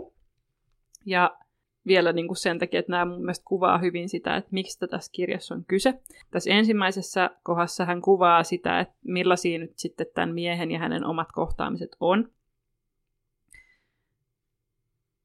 [1.07, 1.39] Ja
[1.87, 5.13] vielä niin kuin sen takia, että nämä mun mielestä kuvaa hyvin sitä, että miksi tässä
[5.13, 5.95] kirjassa on kyse.
[6.31, 11.29] Tässä ensimmäisessä kohdassa hän kuvaa sitä, että millaisia nyt sitten tämän miehen ja hänen omat
[11.33, 12.31] kohtaamiset on.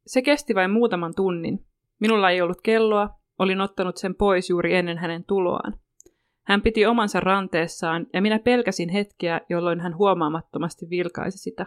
[0.07, 1.65] Se kesti vain muutaman tunnin.
[1.99, 5.79] Minulla ei ollut kelloa, olin ottanut sen pois juuri ennen hänen tuloaan.
[6.45, 11.65] Hän piti omansa ranteessaan ja minä pelkäsin hetkeä, jolloin hän huomaamattomasti vilkaisi sitä.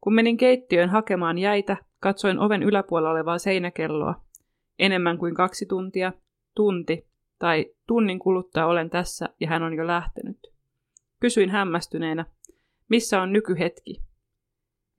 [0.00, 4.14] Kun menin keittiöön hakemaan jäitä, Katsoin oven yläpuolella olevaa seinäkelloa.
[4.78, 6.12] Enemmän kuin kaksi tuntia,
[6.56, 10.38] tunti tai tunnin kuluttua olen tässä ja hän on jo lähtenyt.
[11.20, 12.26] Kysyin hämmästyneenä,
[12.88, 14.02] missä on nykyhetki?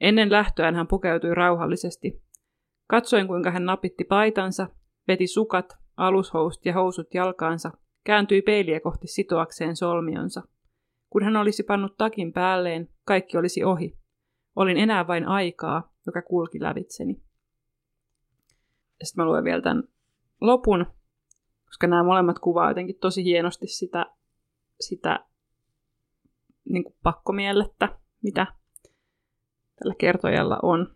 [0.01, 2.21] Ennen lähtöään hän pukeutui rauhallisesti.
[2.87, 4.67] Katsoin, kuinka hän napitti paitansa,
[5.07, 7.71] veti sukat, alushoust ja housut jalkaansa,
[8.03, 10.41] kääntyi peiliä kohti sitoakseen solmionsa.
[11.09, 13.97] Kun hän olisi pannut takin päälleen, kaikki olisi ohi.
[14.55, 17.13] Olin enää vain aikaa, joka kulki lävitseni.
[19.03, 19.83] Sitten mä luen vielä tämän
[20.41, 20.85] lopun,
[21.65, 24.05] koska nämä molemmat kuvaa jotenkin tosi hienosti sitä,
[24.79, 25.25] sitä
[26.69, 28.47] niin kuin pakkomielettä, mitä
[29.79, 30.95] tällä kertojalla on.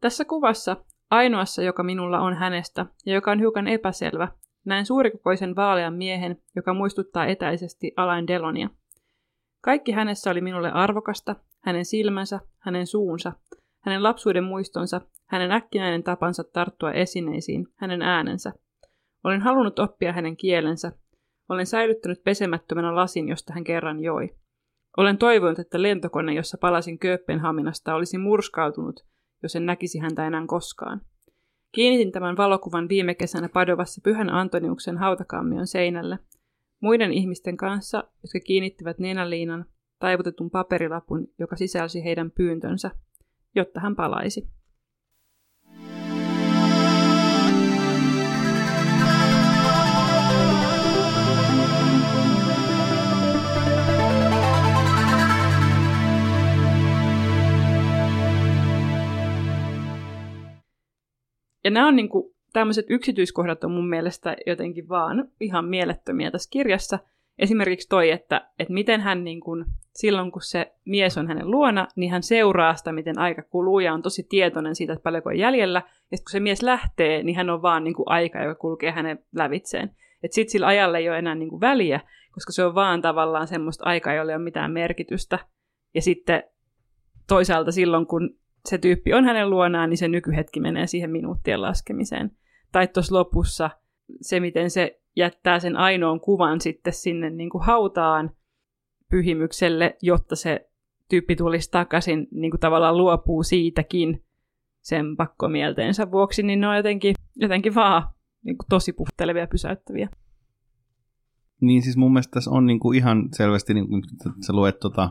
[0.00, 0.76] Tässä kuvassa
[1.10, 4.28] ainoassa, joka minulla on hänestä ja joka on hiukan epäselvä,
[4.64, 8.70] näen suurikokoisen vaalean miehen, joka muistuttaa etäisesti Alain Delonia.
[9.60, 11.36] Kaikki hänessä oli minulle arvokasta,
[11.66, 13.32] hänen silmänsä, hänen suunsa,
[13.80, 18.52] hänen lapsuuden muistonsa, hänen äkkinäinen tapansa tarttua esineisiin, hänen äänensä.
[19.24, 20.92] Olen halunnut oppia hänen kielensä.
[21.48, 24.36] Olen säilyttänyt pesemättömänä lasin, josta hän kerran joi.
[24.96, 29.06] Olen toivonut, että lentokone, jossa palasin Kööpenhaminasta, olisi murskautunut,
[29.42, 31.00] jos en näkisi häntä enää koskaan.
[31.72, 36.18] Kiinnitin tämän valokuvan viime kesänä Padovassa Pyhän Antoniuksen hautakammion seinälle,
[36.80, 39.64] muiden ihmisten kanssa, jotka kiinnittivät nenäliinan
[39.98, 42.90] taivutetun paperilapun, joka sisälsi heidän pyyntönsä,
[43.54, 44.48] jotta hän palaisi.
[61.64, 66.50] Ja nämä on niin kuin, tämmöiset yksityiskohdat on mun mielestä jotenkin vaan ihan mielettömiä tässä
[66.50, 66.98] kirjassa.
[67.38, 69.64] Esimerkiksi toi, että, että miten hän niin kuin,
[69.94, 73.94] silloin kun se mies on hänen luona, niin hän seuraa sitä, miten aika kuluu ja
[73.94, 75.82] on tosi tietoinen siitä, että paljonko on jäljellä.
[76.12, 79.18] Ja kun se mies lähtee, niin hän on vaan niin kuin aika, joka kulkee hänen
[79.34, 79.90] lävitseen.
[80.22, 82.00] Että sitten sillä ajalla ei ole enää niin kuin väliä,
[82.32, 85.38] koska se on vaan tavallaan semmoista aikaa, jolla ei ole mitään merkitystä.
[85.94, 86.42] Ja sitten
[87.28, 88.36] toisaalta silloin, kun
[88.68, 92.30] se tyyppi on hänen luonaan, niin se nykyhetki menee siihen minuuttien laskemiseen.
[92.72, 93.70] Tai tuossa lopussa
[94.20, 98.30] se, miten se jättää sen ainoan kuvan sitten sinne niin kuin hautaan
[99.10, 100.70] pyhimykselle, jotta se
[101.08, 104.24] tyyppi tulisi takaisin, niin kuin tavallaan luopuu siitäkin
[104.82, 108.02] sen pakkomielteensä vuoksi, niin ne on jotenkin, jotenkin vaan
[108.44, 110.08] niin kuin tosi puhtelevia pysäyttäviä.
[111.60, 114.02] Niin siis mun mielestä tässä on niin kuin ihan selvästi, niin kuin,
[114.46, 115.10] sä luet tota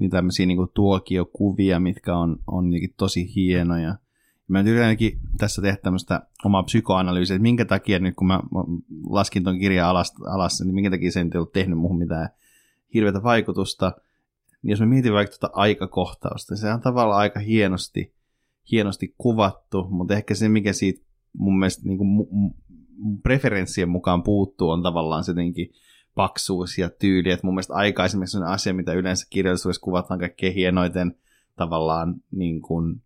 [0.00, 2.64] niin tämmöisiä niin tuokiokuvia, mitkä on, on
[2.96, 3.94] tosi hienoja.
[4.52, 4.96] Mä yritän
[5.38, 8.40] tässä tehdä tämmöistä omaa psykoanalyysiä, että minkä takia nyt kun mä,
[9.10, 12.28] laskin ton kirjan alas, alas, niin minkä takia se ei ollut tehnyt muuhun mitään
[12.94, 13.92] hirveätä vaikutusta.
[14.62, 18.14] Niin jos mä mietin vaikka tuota aikakohtausta, se on tavallaan aika hienosti,
[18.70, 22.26] hienosti kuvattu, mutta ehkä se, mikä siitä mun mielestä niin kuin
[23.22, 25.70] preferenssien mukaan puuttuu, on tavallaan se jotenkin
[26.14, 27.30] paksuus ja tyyli.
[27.30, 31.14] että mun mielestä aikaisemmin se on asia, mitä yleensä kirjallisuudessa kuvataan kaikkein hienoiten
[31.56, 33.02] tavallaan niin kuin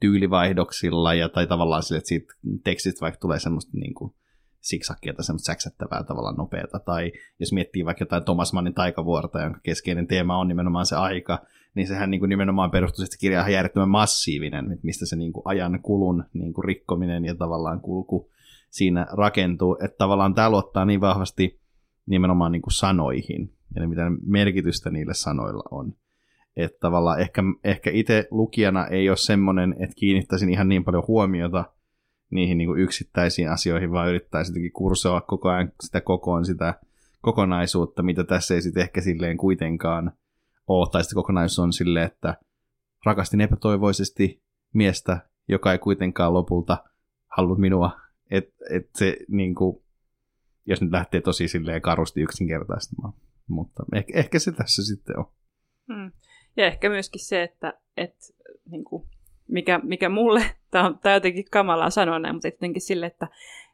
[0.00, 4.14] tyylivaihdoksilla ja, tai tavallaan sille, että siitä tekstistä vaikka tulee semmoista niin kuin
[4.60, 6.78] siksakkia tai semmoista säksättävää tavallaan nopeata.
[6.78, 11.38] Tai jos miettii vaikka jotain Thomas Mannin taikavuorta, jonka keskeinen teema on nimenomaan se aika,
[11.74, 15.42] niin sehän niin kuin nimenomaan perustuu, että kirja on järjettömän massiivinen, mistä se niin kuin
[15.46, 18.30] ajan kulun niin kuin rikkominen ja tavallaan kulku
[18.70, 19.76] siinä rakentuu.
[19.84, 21.60] Että tavallaan tämä luottaa niin vahvasti
[22.06, 25.94] nimenomaan niin kuin sanoihin ja mitä merkitystä niille sanoilla on.
[26.56, 31.64] Että tavallaan ehkä, ehkä itse lukijana ei ole semmoinen, että kiinnittäisin ihan niin paljon huomiota
[32.30, 36.74] niihin niin kuin yksittäisiin asioihin, vaan yrittäisin jotenkin kursoa koko ajan sitä kokoon sitä
[37.20, 40.12] kokonaisuutta, mitä tässä ei sitten ehkä silleen kuitenkaan
[40.66, 40.88] ole.
[40.92, 42.36] Tai sitten kokonaisuus on silleen, että
[43.04, 44.42] rakastin epätoivoisesti
[44.74, 46.84] miestä, joka ei kuitenkaan lopulta
[47.36, 48.00] halunnut minua.
[48.30, 49.82] Että et se niin kuin,
[50.66, 53.14] jos nyt lähtee tosi silleen karusti yksinkertaistamaan.
[53.48, 55.24] Mutta ehkä, ehkä se tässä sitten on.
[55.94, 56.12] Hmm.
[56.56, 58.26] Ja ehkä myöskin se, että, että
[58.70, 59.04] niin kuin,
[59.48, 63.28] mikä, mikä mulle, tämä on, tämä on jotenkin kamalaa sanoa näin, mutta jotenkin sille, että,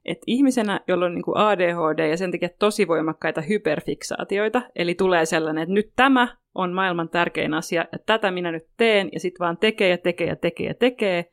[0.04, 5.26] että ihmisenä, jolla on niin kuin ADHD ja sen takia tosi voimakkaita hyperfiksaatioita, eli tulee
[5.26, 9.44] sellainen, että nyt tämä on maailman tärkein asia, ja tätä minä nyt teen, ja sitten
[9.44, 11.32] vaan tekee ja tekee ja tekee ja tekee,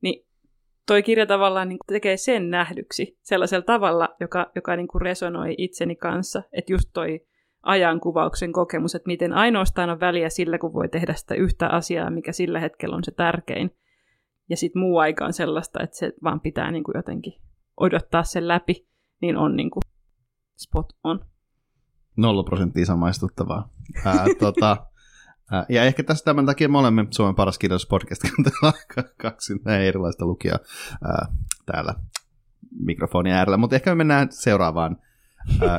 [0.00, 0.26] niin
[0.86, 5.96] toi kirja tavallaan niin tekee sen nähdyksi sellaisella tavalla, joka, joka niin kuin resonoi itseni
[5.96, 6.42] kanssa.
[6.52, 7.20] Että just toi
[7.62, 12.32] ajankuvauksen kokemus, että miten ainoastaan on väliä sillä, kun voi tehdä sitä yhtä asiaa, mikä
[12.32, 13.70] sillä hetkellä on se tärkein.
[14.50, 17.40] Ja sitten muu aika on sellaista, että se vaan pitää niin kuin jotenkin
[17.80, 18.86] odottaa sen läpi,
[19.20, 19.82] niin on niin kuin
[20.56, 21.20] spot on.
[22.16, 23.68] Nolla prosenttia samaistuttavaa.
[24.04, 24.86] Ää, tota,
[25.68, 28.22] ja ehkä tässä tämän takia me olemme Suomen paras kirjoituspodcast,
[28.94, 30.58] kun kaksi näin erilaista lukijaa
[31.04, 31.26] ää,
[31.66, 31.94] täällä
[32.84, 33.56] mikrofonin äärellä.
[33.56, 35.11] Mutta ehkä me mennään seuraavaan ää,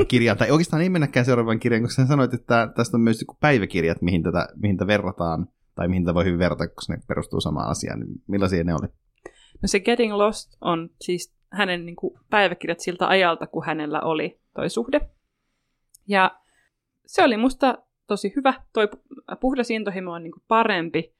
[0.07, 4.01] kirjaan, tai oikeastaan ei mennäkään seuraavaan kirjaan, koska sä sanoit, että tästä on myös päiväkirjat,
[4.01, 7.69] mihin tätä, mihin tätä verrataan, tai mihin tätä voi hyvin verrata, koska ne perustuu samaan
[7.69, 7.99] asiaan.
[7.99, 8.87] Niin millaisia ne oli?
[9.61, 14.39] No se Getting Lost on siis hänen niin kuin, päiväkirjat siltä ajalta, kun hänellä oli
[14.55, 15.01] toi suhde.
[16.07, 16.39] Ja
[17.05, 18.53] se oli musta tosi hyvä.
[18.73, 18.87] Toi
[19.41, 21.13] puhdas intohimo on niin kuin parempi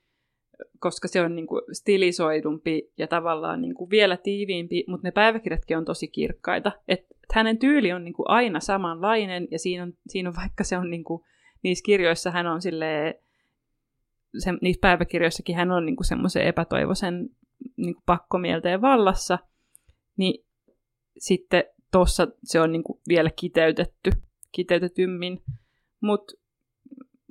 [0.79, 5.77] koska se on niin kuin stilisoidumpi ja tavallaan niin kuin vielä tiiviimpi, mutta ne päiväkirjatkin
[5.77, 6.71] on tosi kirkkaita.
[6.87, 6.99] Et,
[7.33, 10.89] hänen tyyli on niin kuin aina samanlainen, ja siinä on, siinä on vaikka se on
[10.89, 11.23] niin kuin,
[11.63, 13.15] niissä kirjoissa hän on silleen,
[14.37, 17.29] se, niissä päiväkirjoissakin hän on niin semmoisen epätoivoisen
[17.77, 19.39] niin kuin pakkomielteen vallassa,
[20.17, 20.45] niin
[21.17, 24.11] sitten tuossa se on niin kuin vielä kiteytetty,
[24.51, 25.43] kiteytetymmin.
[26.01, 26.33] Mutta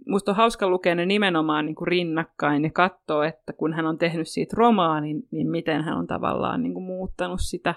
[0.07, 3.99] musta on hauska lukea ne nimenomaan niin kuin rinnakkain ja katsoa, että kun hän on
[3.99, 7.75] tehnyt siitä romaanin, niin miten hän on tavallaan niin kuin muuttanut sitä,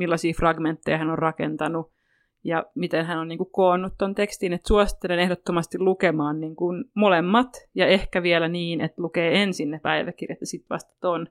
[0.00, 1.92] millaisia fragmentteja hän on rakentanut
[2.44, 4.52] ja miten hän on niin kuin koonnut tuon tekstin.
[4.52, 9.80] Et suosittelen ehdottomasti lukemaan niin kuin molemmat ja ehkä vielä niin, että lukee ensin ne
[9.82, 11.26] päiväkirjat ja sitten vasta ton,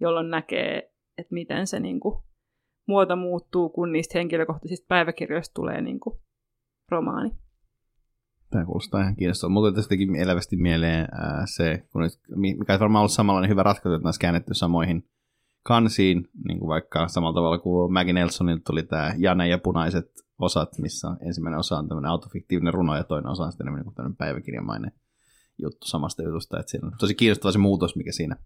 [0.00, 2.22] jolloin näkee, että miten se niin kuin
[2.86, 6.18] muoto muuttuu, kun niistä henkilökohtaisista päiväkirjoista tulee niin kuin
[6.88, 7.30] romaani.
[8.50, 9.52] Tämä kuulostaa ihan kiinnostavaa.
[9.52, 12.12] Mutta tästä elävästi mieleen ää, se, kun nyt,
[12.58, 15.04] mikä on varmaan ollut samanlainen hyvä ratkaisu, että olisi käännetty samoihin
[15.62, 20.78] kansiin, niin kuin vaikka samalla tavalla kuin Maggie Nelsonilta tuli tämä Jane ja punaiset osat,
[20.78, 24.92] missä ensimmäinen osa on tämmöinen autofiktiivinen runo ja toinen osa on sitten niin tämmöinen päiväkirjamainen
[25.58, 26.60] juttu samasta jutusta.
[26.60, 28.36] Että siinä on tosi kiinnostava se muutos, mikä siinä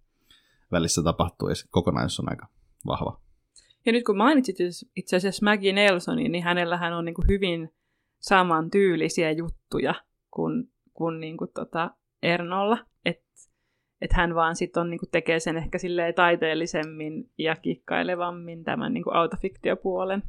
[0.72, 2.46] välissä tapahtuu ja kokonaisuus on aika
[2.86, 3.20] vahva.
[3.86, 4.56] Ja nyt kun mainitsit
[4.96, 7.72] itse asiassa Maggie Nelsonin, niin hänellähän on niin kuin hyvin
[8.20, 9.94] samantyylisiä juttuja
[10.30, 11.90] kuin, kuin, niin kuin tota
[12.22, 12.78] Ernolla.
[14.02, 18.64] Että et hän vaan sitten on, niin kuin tekee sen ehkä silleen taiteellisemmin ja kikkailevammin
[18.64, 20.22] tämän niin kuin autofiktiopuolen.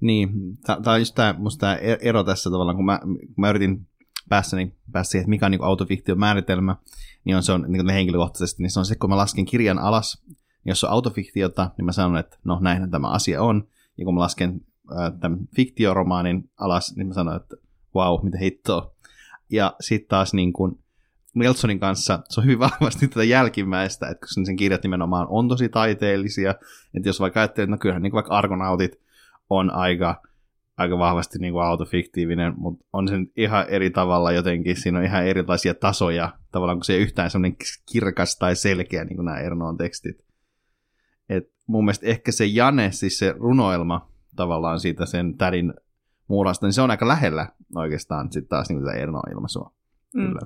[0.00, 0.28] Niin,
[0.66, 3.86] tämä on just tämä, e-, ero tässä tavallaan, kun mä, kun mä yritin
[4.28, 4.56] päästä
[5.02, 6.76] siihen, että mikä on niin autofiktion määritelmä,
[7.24, 10.24] niin on se on niin henkilökohtaisesti, niin se on se, kun mä lasken kirjan alas,
[10.26, 13.68] niin jos on autofiktiota, niin mä sanon, että no näinhän tämä asia on,
[13.98, 14.60] ja kun mä lasken
[15.20, 17.56] tämän fiktioromaanin alas, niin mä sanoin, että
[17.94, 18.94] wow, mitä hittoa.
[19.50, 20.83] Ja sitten taas niin kuin
[21.34, 25.68] Nelsonin kanssa se on hyvin vahvasti tätä jälkimmäistä, että kun sen kirjat nimenomaan on tosi
[25.68, 26.50] taiteellisia,
[26.94, 29.00] että jos vaikka ajattelee, että no kyllähän niin kuin vaikka Argonautit
[29.50, 30.22] on aika,
[30.76, 35.26] aika vahvasti niin kuin autofiktiivinen, mutta on sen ihan eri tavalla jotenkin, siinä on ihan
[35.26, 37.56] erilaisia tasoja, tavallaan kun se ei yhtään semmoinen
[37.92, 40.24] kirkas tai selkeä, niin kuin nämä Ernoon tekstit.
[41.28, 45.74] Et mun mielestä ehkä se Jane, siis se runoelma, tavallaan siitä sen tädin
[46.28, 49.72] muurasta, niin se on aika lähellä oikeastaan sitten taas niin tätä Ernoa ilmaisua.
[50.14, 50.26] Mm.
[50.26, 50.40] Kyllä.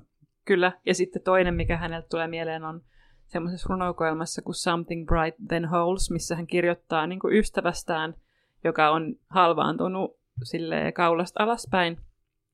[0.48, 2.80] Kyllä, ja sitten toinen, mikä häneltä tulee mieleen, on
[3.26, 8.14] semmoisessa runokoelmassa kuin Something Bright Then Holes, missä hän kirjoittaa niin kuin ystävästään,
[8.64, 11.98] joka on halvaantunut sille kaulasta alaspäin,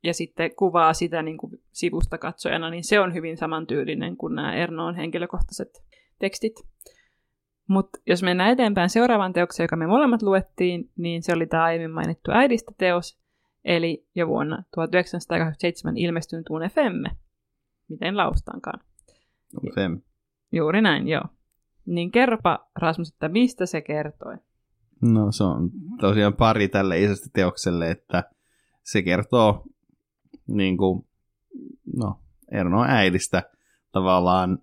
[0.02, 4.54] ja sitten kuvaa sitä niin kuin sivusta katsojana, niin se on hyvin samantyylinen kuin nämä
[4.54, 5.84] Ernoon henkilökohtaiset
[6.18, 6.54] tekstit.
[7.68, 11.90] Mutta jos mennään eteenpäin seuraavaan teokseen, joka me molemmat luettiin, niin se oli tämä aiemmin
[11.90, 13.18] mainittu äidistä teos,
[13.64, 17.23] eli jo vuonna 1987 ilmestynyt Une Femme.
[17.94, 18.80] Miten laustaankaan.
[19.74, 20.00] Femme.
[20.52, 21.24] Juuri näin, joo.
[21.86, 24.36] Niin kerropa Rasmus, että mistä se kertoi?
[25.02, 25.70] No se on
[26.00, 28.24] tosiaan pari tälle isosti teokselle, että
[28.82, 29.64] se kertoo
[30.46, 31.06] niin kuin,
[31.96, 32.20] no,
[32.52, 33.42] Erno äidistä
[33.92, 34.58] tavallaan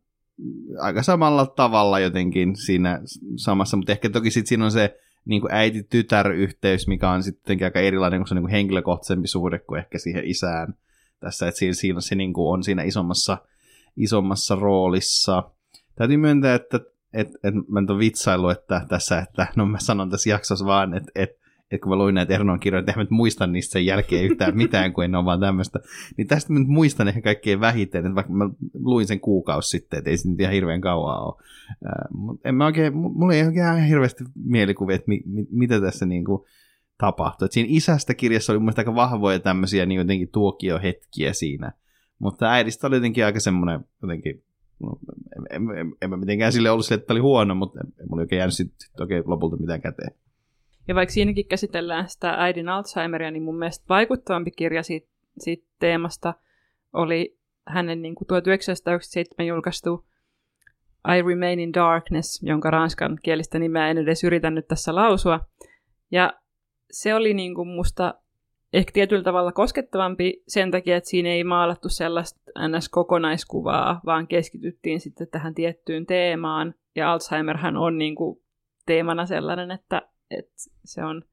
[0.79, 3.01] aika samalla tavalla jotenkin siinä
[3.35, 7.79] samassa, mutta ehkä toki sitten siinä on se niin kuin äiti-tytär-yhteys, mikä on sitten aika
[7.79, 10.73] erilainen, kun se on niin kuin henkilökohtaisempi suhde kuin ehkä siihen isään
[11.21, 13.37] tässä, että siinä, siinä se niin kuin on siinä isommassa,
[13.97, 15.43] isommassa roolissa.
[15.95, 16.79] Täytyy myöntää, että
[17.13, 21.11] et, et, mä en vitsailu että tässä, että no mä sanon tässä jaksossa vaan, että
[21.15, 21.29] et,
[21.71, 24.93] että kun mä luin näitä Ernon kirjoja, että en muista niistä sen jälkeen yhtään mitään,
[24.93, 25.79] kun en ole vaan tämmöistä.
[26.17, 29.97] Niin tästä mä nyt muistan ehkä kaikkein vähiten, että vaikka mä luin sen kuukausi sitten,
[29.97, 31.43] että ei se nyt ihan hirveän kauan ole.
[32.45, 36.25] En mä oikein, mulla ei oikein ihan hirveästi mielikuvia, että mi, mi, mitä tässä niin
[36.25, 36.41] kuin
[37.01, 37.45] tapahtui.
[37.45, 41.71] Et siinä isästä kirjassa oli mun aika vahvoja tämmöisiä niin jotenkin tuokiohetkiä siinä.
[42.19, 44.43] Mutta äidistä oli jotenkin aika semmoinen jotenkin
[44.79, 44.99] no,
[45.35, 48.21] en, en, en, en mä mitenkään sille ollut sille, että oli huono, mutta en, mulla
[48.21, 50.11] oikein jäänyt sitten oikein lopulta mitään käteen.
[50.87, 55.07] Ja vaikka siinäkin käsitellään sitä äidin Alzheimeria, niin mun mielestä vaikuttavampi kirja siitä,
[55.39, 56.33] siitä teemasta
[56.93, 57.37] oli
[57.67, 60.05] hänen niin kuin 1997 julkaistu
[61.17, 65.39] I Remain in Darkness, jonka ranskan kielistä nimeä en edes yritä nyt tässä lausua.
[66.11, 66.40] Ja
[66.91, 68.13] se oli niin kuin musta
[68.73, 75.27] ehkä tietyllä tavalla koskettavampi sen takia, että siinä ei maalattu sellaista ns-kokonaiskuvaa, vaan keskityttiin sitten
[75.27, 76.73] tähän tiettyyn teemaan.
[76.95, 78.39] Ja Alzheimerhan on niin kuin
[78.85, 80.49] teemana sellainen, että et
[80.85, 81.23] se on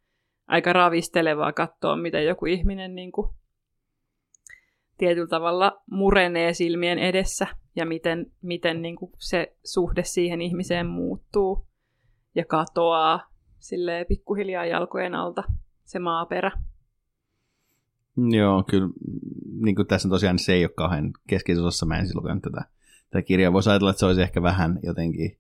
[0.49, 3.31] aika ravistelevaa katsoa, miten joku ihminen niin kuin,
[4.99, 7.47] tietyllä tavalla murenee silmien edessä
[7.77, 11.67] ja miten, miten niin kuin, se suhde siihen ihmiseen muuttuu
[12.35, 13.29] ja katoaa
[13.59, 15.45] silleen pikkuhiljaa jalkojen alta
[15.85, 16.51] se maaperä.
[18.31, 18.89] Joo, kyllä
[19.61, 22.65] niin kuin tässä tosiaan se ei ole kauhean keskeisessä osassa, mä en lukenut tätä
[23.11, 23.53] tämä kirja.
[23.53, 25.39] Voisi ajatella, että se olisi ehkä vähän jotenkin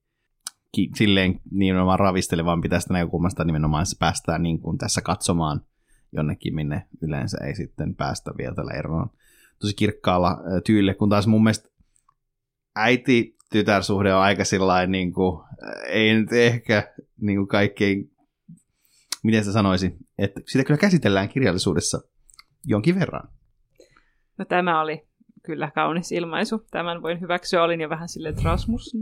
[0.73, 5.61] ki- silleen nimenomaan ravistelevampi tästä näkökulmasta nimenomaan se päästään niin kuin tässä katsomaan
[6.13, 9.11] jonnekin, minne yleensä ei sitten päästä vielä tällä eroon
[9.59, 11.69] tosi kirkkaalla tyylillä, kun taas mun mielestä
[12.77, 15.45] äiti tytärsuhde on aika sillain, niin kuin,
[15.87, 18.11] ei nyt ehkä niin kuin kaikkein,
[19.25, 22.01] miten sä sanoisin, että sitä kyllä käsitellään kirjallisuudessa
[22.65, 23.29] jonkin verran.
[24.39, 25.09] No tämä oli
[25.43, 26.67] kyllä kaunis ilmaisu.
[26.71, 27.63] Tämän voin hyväksyä.
[27.63, 28.97] Olin jo vähän silleen, että Rasmus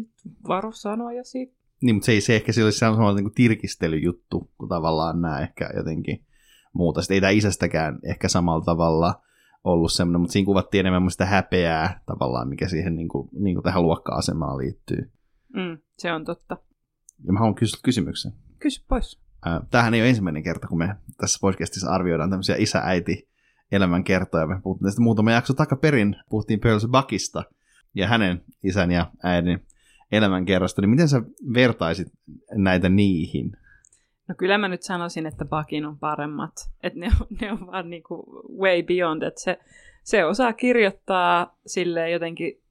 [0.48, 1.56] varo sanoja siitä.
[1.82, 5.70] Niin, mutta se ei se ehkä se olisi sellainen niin tirkistelyjuttu, kun tavallaan nämä ehkä
[5.76, 6.24] jotenkin
[6.72, 7.02] muuta.
[7.02, 9.22] Sitten ei tämä isästäkään ehkä samalla tavalla
[9.64, 13.64] ollut semmoinen, mutta siinä kuvattiin enemmän sitä häpeää tavallaan, mikä siihen niin kuin, niin kuin
[13.64, 15.10] tähän luokka-asemaan liittyy.
[15.54, 16.56] Mm, se on totta.
[17.24, 18.32] Ja mä haluan kysyä kysymyksen.
[18.58, 19.20] Kysy pois.
[19.70, 23.28] Tämähän ei ole ensimmäinen kerta, kun me tässä podcastissa arvioidaan tämmöisiä isä-äiti
[23.72, 24.46] elämänkertoja.
[24.46, 27.42] Me puhuttiin tästä muutama jakso takaperin, puhuttiin Pearls Buckista
[27.94, 29.66] ja hänen isän ja äidin
[30.12, 30.82] elämänkerrasta.
[30.82, 31.22] Niin miten sä
[31.54, 32.08] vertaisit
[32.54, 33.56] näitä niihin?
[34.28, 36.52] No kyllä mä nyt sanoisin, että Buckin on paremmat.
[36.82, 39.22] Että ne on, ne on vaan niinku way beyond.
[39.22, 39.58] Että se,
[40.04, 42.62] se osaa kirjoittaa sille jotenkin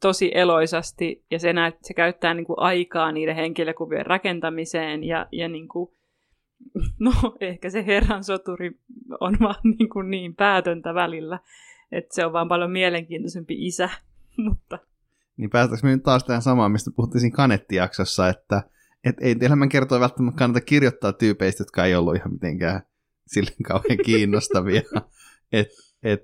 [0.00, 5.94] tosi eloisasti ja se, näet, se käyttää niinku aikaa niiden henkilökuvien rakentamiseen ja, ja niinku,
[6.98, 8.70] no ehkä se herran soturi
[9.20, 11.38] on vaan niin, kuin niin päätöntä välillä,
[11.92, 13.90] että se on vaan paljon mielenkiintoisempi isä,
[14.48, 14.78] mutta...
[15.36, 18.62] Niin päästäkö me nyt taas tähän samaan, mistä puhuttiin kanettijaksossa, että
[19.04, 19.36] et ei
[19.70, 22.82] kertoa välttämättä kannata kirjoittaa tyypeistä, jotka ei ollut ihan mitenkään
[23.26, 24.82] silleen kauhean kiinnostavia.
[25.52, 25.68] et,
[26.02, 26.20] et,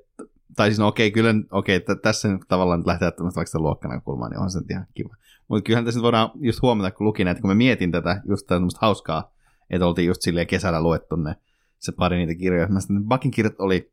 [0.57, 4.28] tai siis no okei, kyllä okei, että tässä nyt tavallaan nyt lähtee vaikka sitä luokkanäkökulmaa,
[4.28, 5.16] niin on se ihan kiva.
[5.49, 8.46] Mutta kyllähän tässä nyt voidaan just huomata, kun lukin näitä, kun mä mietin tätä, just
[8.46, 9.32] tämmöistä hauskaa,
[9.70, 11.36] että oltiin just silleen kesällä luettu ne,
[11.78, 12.68] se pari niitä kirjoja.
[12.68, 13.92] Mä sitten Bakin kirjat oli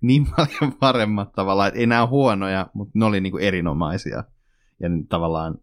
[0.00, 4.24] niin paljon paremmat tavallaan, että ei nämä huonoja, mutta ne oli niinku erinomaisia.
[4.80, 5.58] Ja tavallaan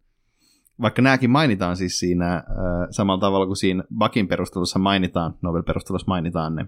[0.82, 2.44] vaikka nämäkin mainitaan siis siinä äh,
[2.92, 6.66] samalla tavalla kuin siinä Bakin perustelussa mainitaan, Nobel-perustelussa mainitaan ne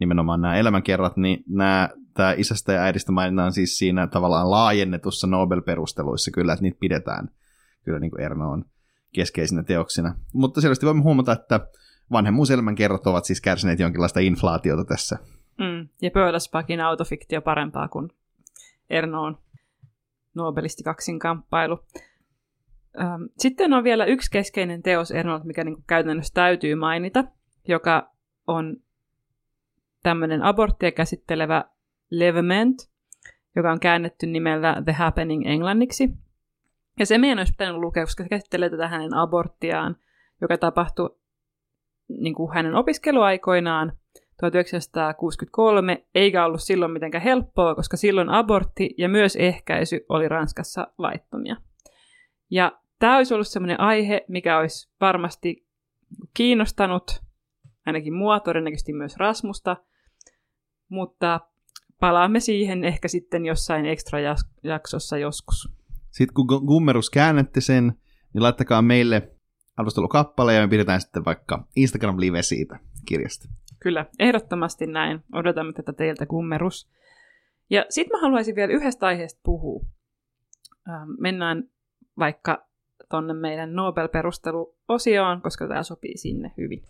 [0.00, 6.30] nimenomaan nämä elämänkerrat, niin nämä, tämä isästä ja äidistä mainitaan siis siinä tavallaan laajennetussa Nobel-perusteluissa
[6.30, 7.28] kyllä, että niitä pidetään
[7.84, 8.64] kyllä niin kuin Ernoon
[9.14, 10.14] keskeisinä teoksina.
[10.34, 11.60] Mutta selvästi voimme huomata, että
[12.12, 15.18] vanhemmuuselämänkerrat ovat siis kärsineet jonkinlaista inflaatiota tässä.
[15.58, 15.88] Mm.
[16.02, 18.10] Ja Pöydäspakin autofiktio parempaa kuin
[18.90, 19.38] Ernoon
[20.34, 21.78] Nobelisti kaksin kamppailu.
[23.00, 27.24] Ähm, sitten on vielä yksi keskeinen teos Ernold, mikä niin käytännössä täytyy mainita,
[27.68, 28.10] joka
[28.46, 28.76] on
[30.02, 31.64] tämmöinen aborttia käsittelevä
[32.12, 32.76] Levement,
[33.56, 36.10] joka on käännetty nimellä The Happening englanniksi.
[36.98, 39.96] Ja se meidän olisi pitänyt lukea, koska se käsittelee tätä hänen aborttiaan,
[40.40, 41.18] joka tapahtui
[42.08, 43.92] niin kuin hänen opiskeluaikoinaan
[44.40, 51.56] 1963, eikä ollut silloin mitenkään helppoa, koska silloin abortti ja myös ehkäisy oli Ranskassa laittomia.
[52.50, 55.66] Ja tämä olisi ollut sellainen aihe, mikä olisi varmasti
[56.34, 57.22] kiinnostanut
[57.86, 59.76] ainakin mua, todennäköisesti myös Rasmusta,
[60.88, 61.40] mutta
[62.02, 64.18] palaamme siihen ehkä sitten jossain ekstra
[64.62, 65.68] jaksossa joskus.
[66.10, 67.92] Sitten kun Gummerus käännette sen,
[68.34, 69.30] niin laittakaa meille
[69.76, 73.48] arvostelukappale ja me pidetään sitten vaikka Instagram-live siitä kirjasta.
[73.80, 75.24] Kyllä, ehdottomasti näin.
[75.32, 76.90] Odotamme tätä teiltä Gummerus.
[77.70, 79.84] Ja sitten mä haluaisin vielä yhdestä aiheesta puhua.
[80.88, 81.64] Ähm, mennään
[82.18, 82.66] vaikka
[83.08, 86.82] tonne meidän Nobel-perusteluosioon, koska tämä sopii sinne hyvin.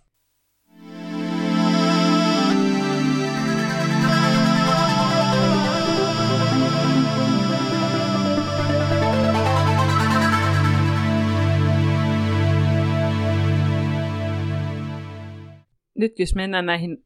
[16.02, 17.04] Nyt jos mennään näihin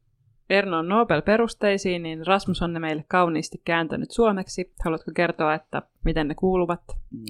[0.49, 4.73] Ernon Nobel-perusteisiin, niin Rasmus on ne meille kauniisti kääntänyt suomeksi.
[4.85, 6.81] Haluatko kertoa, että miten ne kuuluvat?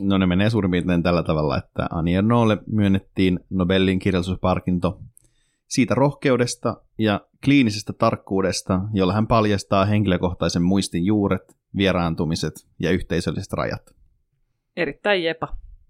[0.02, 5.00] No ne menee suurin piirtein tällä tavalla, että Ani Ernolle myönnettiin Nobelin kirjallisuusparkinto
[5.68, 13.96] siitä rohkeudesta ja kliinisestä tarkkuudesta, jolla hän paljastaa henkilökohtaisen muistin juuret, vieraantumiset ja yhteisölliset rajat.
[14.78, 15.48] Erittäin jepa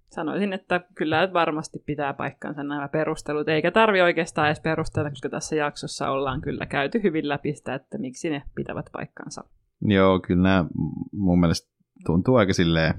[0.09, 5.55] sanoisin, että kyllä varmasti pitää paikkansa nämä perustelut, eikä tarvi oikeastaan edes perustella, koska tässä
[5.55, 9.43] jaksossa ollaan kyllä käyty hyvin läpi sitä, että miksi ne pitävät paikkansa.
[9.81, 10.65] Joo, kyllä nämä
[11.11, 11.71] mun mielestä
[12.05, 12.93] tuntuu aika silleen,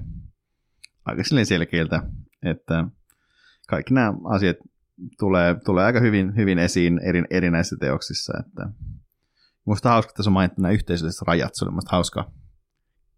[1.05, 2.03] aika silleen selkeiltä,
[2.45, 2.85] että
[3.69, 4.57] kaikki nämä asiat
[5.19, 8.33] tulee, tulee aika hyvin, hyvin esiin eri, erinäisissä teoksissa.
[8.39, 8.69] Että
[9.69, 12.31] Minusta hauska, että tässä on mainittu nämä yhteisölliset rajat, se on hauska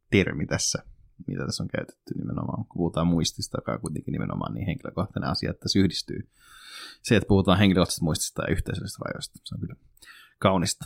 [0.10, 0.84] termi tässä
[1.28, 5.52] mitä tässä on käytetty nimenomaan, kun puhutaan muistista, joka on kuitenkin nimenomaan niin henkilökohtainen asia,
[5.52, 6.30] että se yhdistyy.
[7.04, 9.76] Se, että puhutaan henkilökohtaisesta muistista ja yhteisöllisistä rajoista, se on kyllä
[10.40, 10.86] kaunista.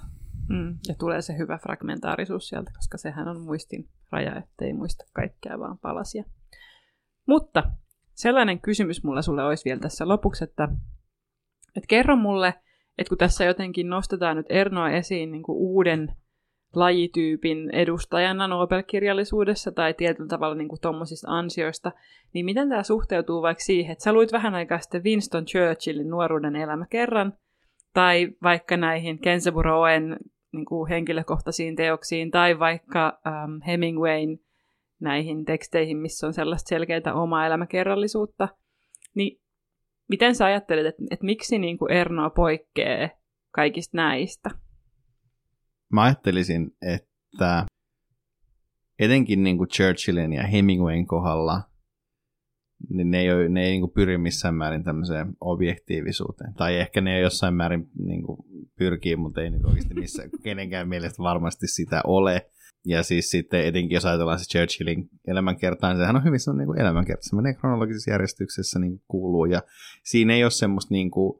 [0.50, 5.60] Mm, ja tulee se hyvä fragmentaarisuus sieltä, koska sehän on muistin raja, ettei muista kaikkea,
[5.60, 6.24] vaan palasia.
[7.28, 7.64] Mutta
[8.14, 10.64] sellainen kysymys mulla sulle olisi vielä tässä lopuksi, että,
[11.76, 12.54] että kerro mulle,
[12.98, 16.16] että kun tässä jotenkin nostetaan nyt Ernoa esiin niin kuin uuden
[16.76, 21.92] lajityypin edustajana Nobel-kirjallisuudessa tai tietyllä tavalla niin tuommoisista ansioista,
[22.34, 26.56] niin miten tämä suhteutuu vaikka siihen, että sä luit vähän aikaa sitten Winston Churchillin nuoruuden
[26.56, 27.34] elämä kerran,
[27.94, 30.18] tai vaikka näihin Kensaburo Oen
[30.52, 34.40] niin kuin henkilökohtaisiin teoksiin, tai vaikka ähm, Hemingwayn
[35.00, 38.48] näihin teksteihin, missä on sellaista selkeää omaa elämäkerrallisuutta,
[39.16, 39.42] niin
[40.10, 43.10] miten sä ajattelet, että, että miksi niin kuin Erno poikkeaa
[43.52, 44.65] kaikista näistä?
[45.96, 47.66] Mä ajattelisin, että
[49.00, 51.62] etenkin niin kuin Churchillin ja Hemingwayn kohdalla
[52.90, 56.54] niin ne ei, ole, ne ei niin kuin pyri missään määrin tämmöiseen objektiivisuuteen.
[56.54, 58.40] Tai ehkä ne jossain määrin niin kuin
[58.78, 62.50] pyrkii, mutta ei niin oikeasti missään kenenkään mielestä varmasti sitä ole.
[62.86, 66.82] Ja siis sitten etenkin jos ajatellaan se Churchillin elämänkertaa, niin sehän on hyvin semmoinen niin
[66.82, 67.30] elämänkerta.
[67.30, 69.46] Se menee kronologisessa järjestyksessä niin kuuluu.
[69.46, 69.62] Ja
[70.04, 71.40] siinä ei ole semmoista niin kuin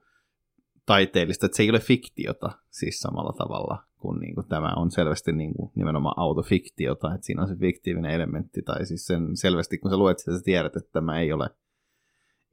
[0.86, 5.32] taiteellista, että se ei ole fiktiota siis samalla tavalla kuin, niin kuin tämä on selvästi
[5.32, 9.92] niin kuin nimenomaan autofiktiota, että siinä on se fiktiivinen elementti, tai siis sen selvästi kun
[9.92, 11.50] sä luet sitä, sä tiedät, että tämä ei ole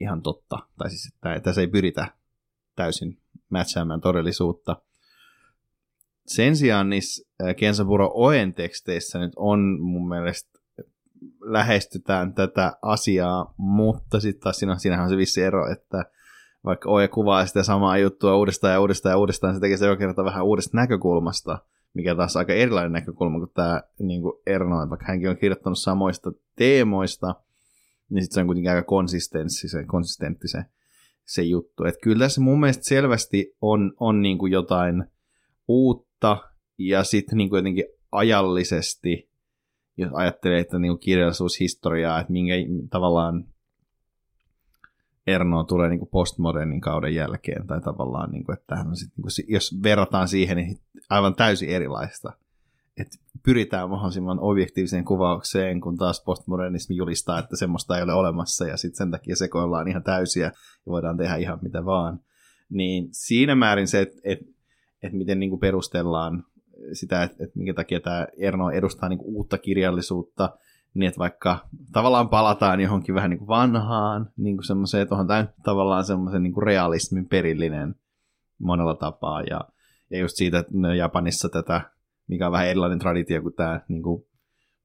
[0.01, 2.07] ihan totta, tai siis että tässä ei pyritä
[2.77, 4.83] täysin matchaamaan todellisuutta.
[6.27, 10.59] Sen sijaan niissä Kensaburo Oen teksteissä nyt on mun mielestä
[11.41, 16.05] lähestytään tätä asiaa, mutta sitten taas siinä, siinähän on se vissi ero, että
[16.65, 19.99] vaikka Oe kuvaa sitä samaa juttua uudestaan ja uudestaan ja uudestaan, se tekee se joka
[19.99, 21.59] kerta vähän uudesta näkökulmasta,
[21.95, 25.79] mikä taas aika erilainen näkökulma kuin tämä niin kuin Erno, että vaikka hänkin on kirjoittanut
[25.79, 27.35] samoista teemoista,
[28.11, 30.65] niin sitten se on kuitenkin aika konsistenssi, se, konsistentti se,
[31.25, 31.85] se juttu.
[31.85, 35.05] Että kyllä tässä mun mielestä selvästi on, on niin kuin jotain
[35.69, 36.39] uutta
[36.79, 39.31] ja sitten niin jotenkin ajallisesti,
[39.97, 42.55] jos ajattelee, että niin kuin kirjallisuushistoriaa, että minkä
[42.91, 43.45] tavallaan
[45.27, 49.55] Erno tulee niin postmodernin kauden jälkeen, tai tavallaan, niin kuin, että on sit, niin kuin,
[49.55, 50.79] jos verrataan siihen, niin
[51.11, 52.33] aivan täysin erilaista.
[52.97, 58.77] Että pyritään mahdollisimman objektiiviseen kuvaukseen, kun taas postmodernismi julistaa, että semmoista ei ole olemassa, ja
[58.77, 60.53] sitten sen takia sekoillaan ihan täysiä, ja
[60.93, 62.21] voidaan tehdä ihan mitä vaan.
[62.71, 64.39] Niin siinä määrin se, että et,
[65.03, 66.45] et miten niin kuin perustellaan
[66.93, 70.59] sitä, että, että minkä takia tämä Erno edustaa niin kuin uutta kirjallisuutta,
[70.95, 71.59] niin että vaikka
[71.93, 76.43] tavallaan palataan johonkin vähän niin kuin vanhaan, niin kuin semmoiseen, että onhan tämä tavallaan semmoisen
[76.43, 77.95] niin kuin realismin perillinen
[78.59, 79.61] monella tapaa, ja,
[80.11, 81.81] ja just siitä, että Japanissa tätä,
[82.29, 84.25] mikä on vähän erilainen traditio kuin tämä niin kuin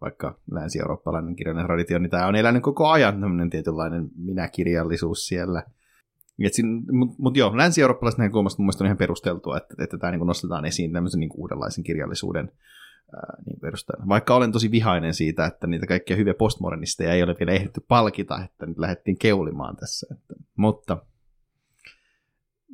[0.01, 5.63] vaikka länsi-eurooppalainen kirjallinen traditio, niin tämä on elänyt koko ajan tämmöinen tietynlainen minäkirjallisuus siellä.
[6.37, 6.61] Mutta
[7.17, 10.93] mut joo, länsi-eurooppalaisen näkökulmasta mun mielestä on ihan perusteltua, että, että tämä niin nostetaan esiin
[10.93, 12.51] tämmöisen niin uudenlaisen kirjallisuuden
[13.45, 14.07] niin perustajana.
[14.07, 18.43] Vaikka olen tosi vihainen siitä, että niitä kaikkia hyviä postmodernisteja ei ole vielä ehditty palkita,
[18.45, 20.07] että nyt lähdettiin keulimaan tässä.
[20.11, 20.97] Että, mutta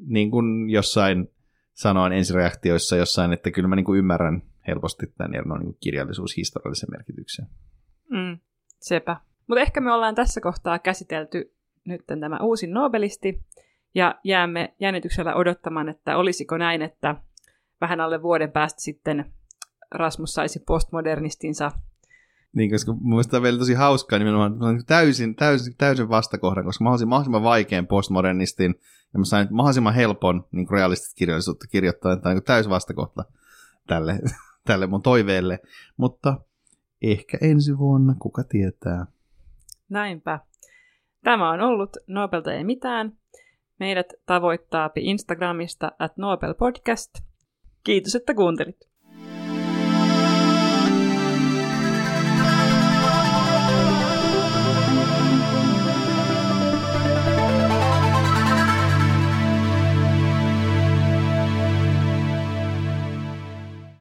[0.06, 1.32] niin kuin jossain
[1.74, 7.48] sanoin ensireaktioissa jossain, että kyllä mä niin kuin ymmärrän helposti tämän Ernon niin kirjallisuushistoriallisen merkityksen.
[8.10, 8.38] Mm,
[8.80, 9.18] sepä.
[9.48, 11.54] Mutta ehkä me ollaan tässä kohtaa käsitelty
[11.86, 13.44] nyt tämä uusi Nobelisti,
[13.96, 17.16] ja jäämme jännityksellä odottamaan, että olisiko näin, että
[17.82, 19.34] vähän alle vuoden päästä sitten
[19.98, 21.72] Rasmus saisi postmodernistinsa.
[22.54, 26.90] Niin, koska mun mielestä on vielä tosi hauskaa nimenomaan täysin, täysin, täysin vastakohdan, koska mä
[26.90, 28.76] haluaisin mahdollisimman vaikean postmodernistin
[29.14, 33.26] ja mä sain mahdollisimman helpon niin realistista kirjallisuutta kirjoittaa, tämä on niin täysin vastakohta
[33.88, 34.20] tälle,
[34.68, 35.60] tälle mun toiveelle.
[35.98, 36.38] Mutta
[37.02, 39.06] ehkä ensi vuonna, kuka tietää.
[39.90, 40.40] Näinpä.
[41.24, 43.18] Tämä on ollut Nobelta ei mitään.
[43.80, 47.12] Meidät tavoittaa Instagramista at Nobel Podcast.
[47.84, 48.93] Kiitos, että kuuntelit.